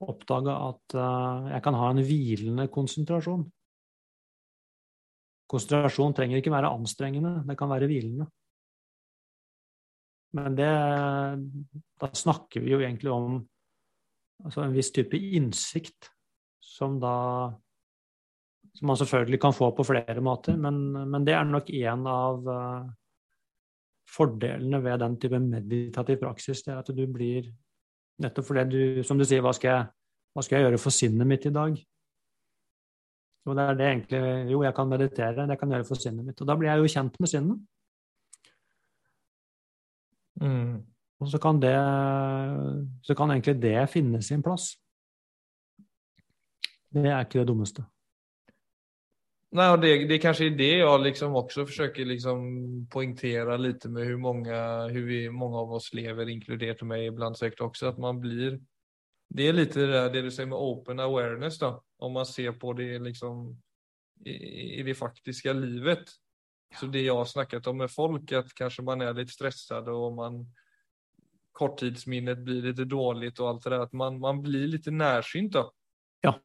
oppdage 0.04 0.54
at 0.54 0.94
uh, 0.94 1.48
jeg 1.50 1.62
kan 1.64 1.74
ha 1.74 1.90
en 1.90 2.02
hvilende 2.06 2.68
konsentrasjon. 2.70 3.46
Konsentrasjon 5.48 6.14
trenger 6.14 6.38
ikke 6.38 6.52
være 6.52 6.70
anstrengende, 6.70 7.38
det 7.48 7.56
kan 7.58 7.70
være 7.72 7.88
hvilende. 7.90 8.28
Men 10.36 10.58
det 10.58 10.72
Da 11.98 12.10
snakker 12.12 12.60
vi 12.60 12.74
jo 12.74 12.82
egentlig 12.82 13.10
om 13.10 13.38
altså 14.44 14.62
en 14.62 14.74
viss 14.76 14.92
type 14.92 15.16
innsikt 15.16 16.10
som 16.60 17.00
da 17.00 17.50
Som 18.76 18.86
man 18.86 18.96
selvfølgelig 18.96 19.40
kan 19.40 19.52
få 19.56 19.70
på 19.74 19.82
flere 19.82 20.20
måter, 20.20 20.54
men, 20.56 20.92
men 20.92 21.24
det 21.24 21.34
er 21.34 21.44
nok 21.44 21.70
en 21.70 22.06
av 22.06 22.44
uh, 22.46 22.90
fordelene 24.08 24.80
ved 24.84 24.98
den 25.02 25.16
type 25.20 25.40
meditativ 25.42 26.18
praksis, 26.22 26.62
det 26.64 26.74
er 26.74 26.82
at 26.82 26.92
du 26.94 27.06
blir 27.06 27.50
Nettopp 28.18 28.48
fordi 28.48 28.62
du, 28.66 29.02
som 29.06 29.14
du 29.14 29.22
sier, 29.22 29.38
hva 29.44 29.52
skal, 29.54 29.70
jeg, 29.70 29.86
hva 30.34 30.42
skal 30.42 30.56
jeg 30.58 30.64
gjøre 30.66 30.80
for 30.82 30.90
sinnet 30.90 31.28
mitt 31.30 31.44
i 31.46 31.52
dag? 31.54 31.76
Jo, 33.46 33.54
det 33.54 33.62
er 33.64 33.76
det 33.78 33.86
egentlig 33.86 34.22
Jo, 34.50 34.62
jeg 34.66 34.74
kan 34.74 34.90
meditere, 34.90 35.46
det 35.46 35.56
kan 35.60 35.70
jeg 35.70 35.78
gjøre 35.78 35.88
for 35.88 36.02
sinnet 36.02 36.26
mitt. 36.26 36.40
Og 36.42 36.48
da 36.50 36.56
blir 36.58 36.68
jeg 36.72 36.82
jo 36.82 36.90
kjent 36.96 37.20
med 37.22 37.30
sinnet. 37.30 37.60
Mm. 40.42 40.74
Og 41.22 41.30
så 41.30 41.38
kan 41.42 41.62
det 41.62 41.76
Så 43.06 43.14
kan 43.14 43.30
egentlig 43.30 43.56
det 43.62 43.88
finne 43.90 44.22
sin 44.22 44.42
plass. 44.42 44.72
Det 46.90 47.06
er 47.06 47.20
ikke 47.20 47.40
det 47.40 47.48
dummeste. 47.48 47.84
Nej, 49.50 49.70
och 49.70 49.80
det, 49.80 50.06
det 50.06 50.18
kanske 50.18 50.46
är 50.46 50.50
det 50.50 50.76
jag 50.76 51.00
liksom 51.00 51.36
också 51.36 51.66
försöker 51.66 52.04
liksom 52.04 52.38
poängtera 52.90 53.56
lite 53.56 53.88
med 53.88 54.04
hur 54.04 54.16
många, 54.16 54.86
hur 54.86 55.06
vi, 55.06 55.30
många 55.30 55.58
av 55.58 55.72
oss 55.72 55.92
lever, 55.92 56.28
inkluderat 56.28 56.82
mig 56.82 57.06
ibland 57.06 57.38
säkert 57.38 57.60
också, 57.60 57.86
att 57.86 57.98
man 57.98 58.20
blir 58.20 58.60
det 59.28 59.48
är 59.48 59.52
lite 59.52 59.80
det, 59.80 59.86
där, 59.86 60.10
det 60.10 60.22
du 60.22 60.30
säger 60.30 60.48
med 60.48 60.58
open 60.58 61.00
awareness 61.00 61.58
då, 61.58 61.82
om 61.96 62.12
man 62.12 62.26
ser 62.26 62.52
på 62.52 62.72
det 62.72 62.98
liksom 62.98 63.62
i, 64.24 64.30
i 64.80 64.82
det 64.82 64.94
faktiska 64.94 65.52
livet. 65.52 66.04
Så 66.80 66.86
det 66.86 67.00
jag 67.00 67.16
har 67.16 67.24
snackat 67.24 67.66
om 67.66 67.76
med 67.76 67.90
folk, 67.90 68.32
att 68.32 68.54
kanske 68.54 68.82
man 68.82 69.00
är 69.00 69.14
lite 69.14 69.32
stressad 69.32 69.88
och 69.88 70.12
man 70.12 70.54
korttidsminnet 71.52 72.38
blir 72.38 72.62
lite 72.62 72.84
dåligt 72.84 73.38
och 73.38 73.48
allt 73.48 73.64
det 73.64 73.70
där, 73.70 73.78
att 73.78 73.92
man, 73.92 74.20
man 74.20 74.42
blir 74.42 74.66
lite 74.66 74.90
närsynt 74.90 75.52
då. 75.52 75.72
Ja. 76.20 76.40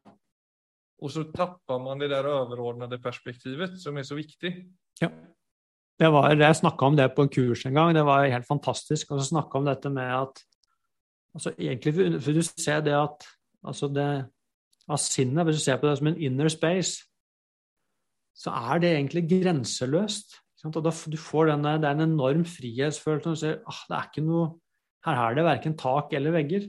Och 1.02 1.12
så 1.12 1.24
tapper 1.24 1.78
man 1.78 1.98
det 1.98 2.08
der 2.08 2.26
overordnede 2.28 2.98
perspektivet 3.02 3.78
som 3.82 3.96
er 3.98 4.06
så 4.06 4.14
viktig. 4.14 4.52
Ja. 5.02 5.10
Var, 5.98 6.34
jeg 6.34 6.56
snakka 6.58 6.86
om 6.86 6.96
det 6.98 7.12
på 7.14 7.22
en 7.22 7.30
kurs 7.30 7.64
en 7.66 7.74
gang, 7.74 7.94
det 7.94 8.02
var 8.06 8.26
helt 8.26 8.46
fantastisk. 8.46 9.10
Og 9.10 9.20
så 9.20 9.28
snakka 9.28 9.58
om 9.58 9.68
dette 9.68 9.90
med 9.90 10.10
at 10.10 10.42
altså 11.34 11.52
egentlig, 11.58 12.22
For 12.22 12.32
du 12.32 12.42
ser 12.42 12.80
det 12.80 12.94
at 12.98 13.26
altså 13.64 13.88
det, 13.88 14.26
av 14.88 15.00
sinnet, 15.00 15.44
hvis 15.44 15.60
du 15.60 15.64
ser 15.64 15.78
på 15.80 15.88
det 15.88 15.98
som 15.98 16.10
en 16.10 16.20
inner 16.20 16.48
space, 16.52 17.04
så 18.34 18.50
er 18.50 18.82
det 18.82 18.94
egentlig 18.94 19.28
grenseløst. 19.30 20.40
Og 20.64 20.78
da, 20.80 20.90
du 20.90 21.16
får 21.20 21.50
denne, 21.50 21.76
Det 21.76 21.88
er 21.88 21.96
en 21.98 22.08
enorm 22.08 22.44
frihetsfølelse 22.48 23.28
når 23.28 23.34
du 23.34 23.40
ser 23.40 23.58
ah, 23.68 23.80
det 23.88 23.96
er 23.96 24.06
ikke 24.08 24.24
noe, 24.24 24.46
her 25.04 25.18
er 25.20 25.34
det 25.36 25.44
verken 25.44 25.76
tak 25.76 26.14
eller 26.16 26.32
vegger. 26.32 26.64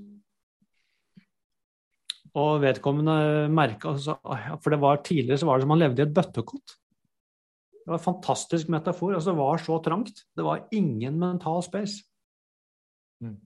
Og 2.35 2.59
vedkommende 2.63 3.47
merka 3.53 3.93
altså, 3.93 4.17
For 4.63 4.73
det 4.73 4.81
var 4.83 5.03
tidligere 5.05 5.39
så 5.39 5.47
var 5.47 5.57
det 5.57 5.65
som 5.65 5.73
han 5.75 5.83
levde 5.85 6.03
i 6.03 6.05
et 6.05 6.15
bøttekott. 6.15 6.75
Det 7.85 7.93
var 7.93 7.99
en 7.99 8.07
fantastisk 8.07 8.69
metafor. 8.73 9.13
altså 9.13 9.31
Det 9.31 9.39
var 9.39 9.57
så 9.61 9.79
trangt. 9.85 10.23
Det 10.35 10.43
var 10.43 10.65
ingen 10.73 11.19
mental 11.19 11.63
space. 11.63 12.03
Mm. 13.23 13.37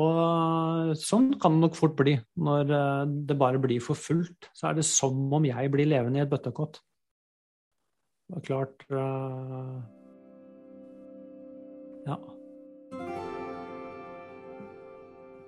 Og 0.00 0.92
sånn 0.98 1.32
kan 1.40 1.56
det 1.56 1.64
nok 1.64 1.78
fort 1.78 1.96
bli 1.98 2.16
når 2.38 2.74
eh, 2.76 3.14
det 3.30 3.38
bare 3.38 3.62
blir 3.62 3.82
for 3.84 3.98
fullt. 3.98 4.50
Så 4.54 4.68
er 4.68 4.78
det 4.78 4.86
som 4.88 5.32
om 5.32 5.46
jeg 5.46 5.72
blir 5.72 5.88
levende 5.88 6.20
i 6.20 6.24
et 6.24 6.30
bøttekott. 6.30 6.82
Det 8.30 8.38
er 8.38 8.46
klart 8.46 8.84
uh... 8.90 9.80
Ja. 12.06 12.16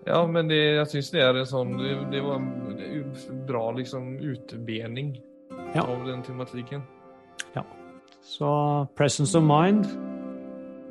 Ja, 0.06 0.26
men 0.26 0.48
det, 0.50 0.58
jeg 0.58 0.88
syns 0.90 1.10
det 1.14 1.20
er 1.22 1.36
en 1.38 1.46
sånn 1.46 1.76
Det, 1.78 1.92
det 2.10 2.22
var 2.24 2.40
en 2.40 3.12
bra 3.46 3.68
liksom 3.76 4.16
utbening 4.18 5.14
ja. 5.76 5.84
av 5.84 6.02
den 6.06 6.24
tematikken. 6.26 6.82
Ja. 7.54 7.62
Så 8.22 8.50
presence 8.98 9.38
of 9.38 9.44
mind 9.46 9.86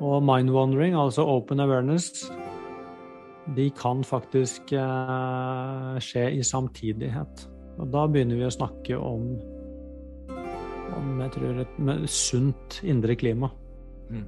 og 0.02 0.22
mind 0.26 0.50
wandering, 0.50 0.96
altså 0.98 1.22
open 1.28 1.60
awareness, 1.62 2.26
de 3.56 3.68
kan 3.78 4.02
faktisk 4.04 4.72
eh, 4.72 5.98
skje 6.02 6.24
i 6.38 6.42
samtidighet. 6.46 7.46
Og 7.78 7.90
da 7.92 8.06
begynner 8.10 8.40
vi 8.40 8.48
å 8.48 8.54
snakke 8.54 8.98
om, 8.98 9.28
om 10.98 11.22
jeg 11.22 11.34
tror, 11.36 11.62
et 11.62 12.10
sunt 12.10 12.80
indre 12.82 13.16
klima. 13.18 13.50
Mm. 14.10 14.26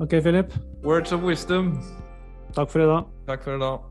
Ok, 0.00 0.18
Philip. 0.24 0.54
Words 0.82 1.12
of 1.12 1.22
wisdom. 1.22 1.82
Takk 2.54 2.70
for 2.70 2.80
i 2.80 2.86
dag. 2.86 3.04
Takk 3.26 3.42
for 3.44 3.56
i 3.56 3.58
dag. 3.60 3.89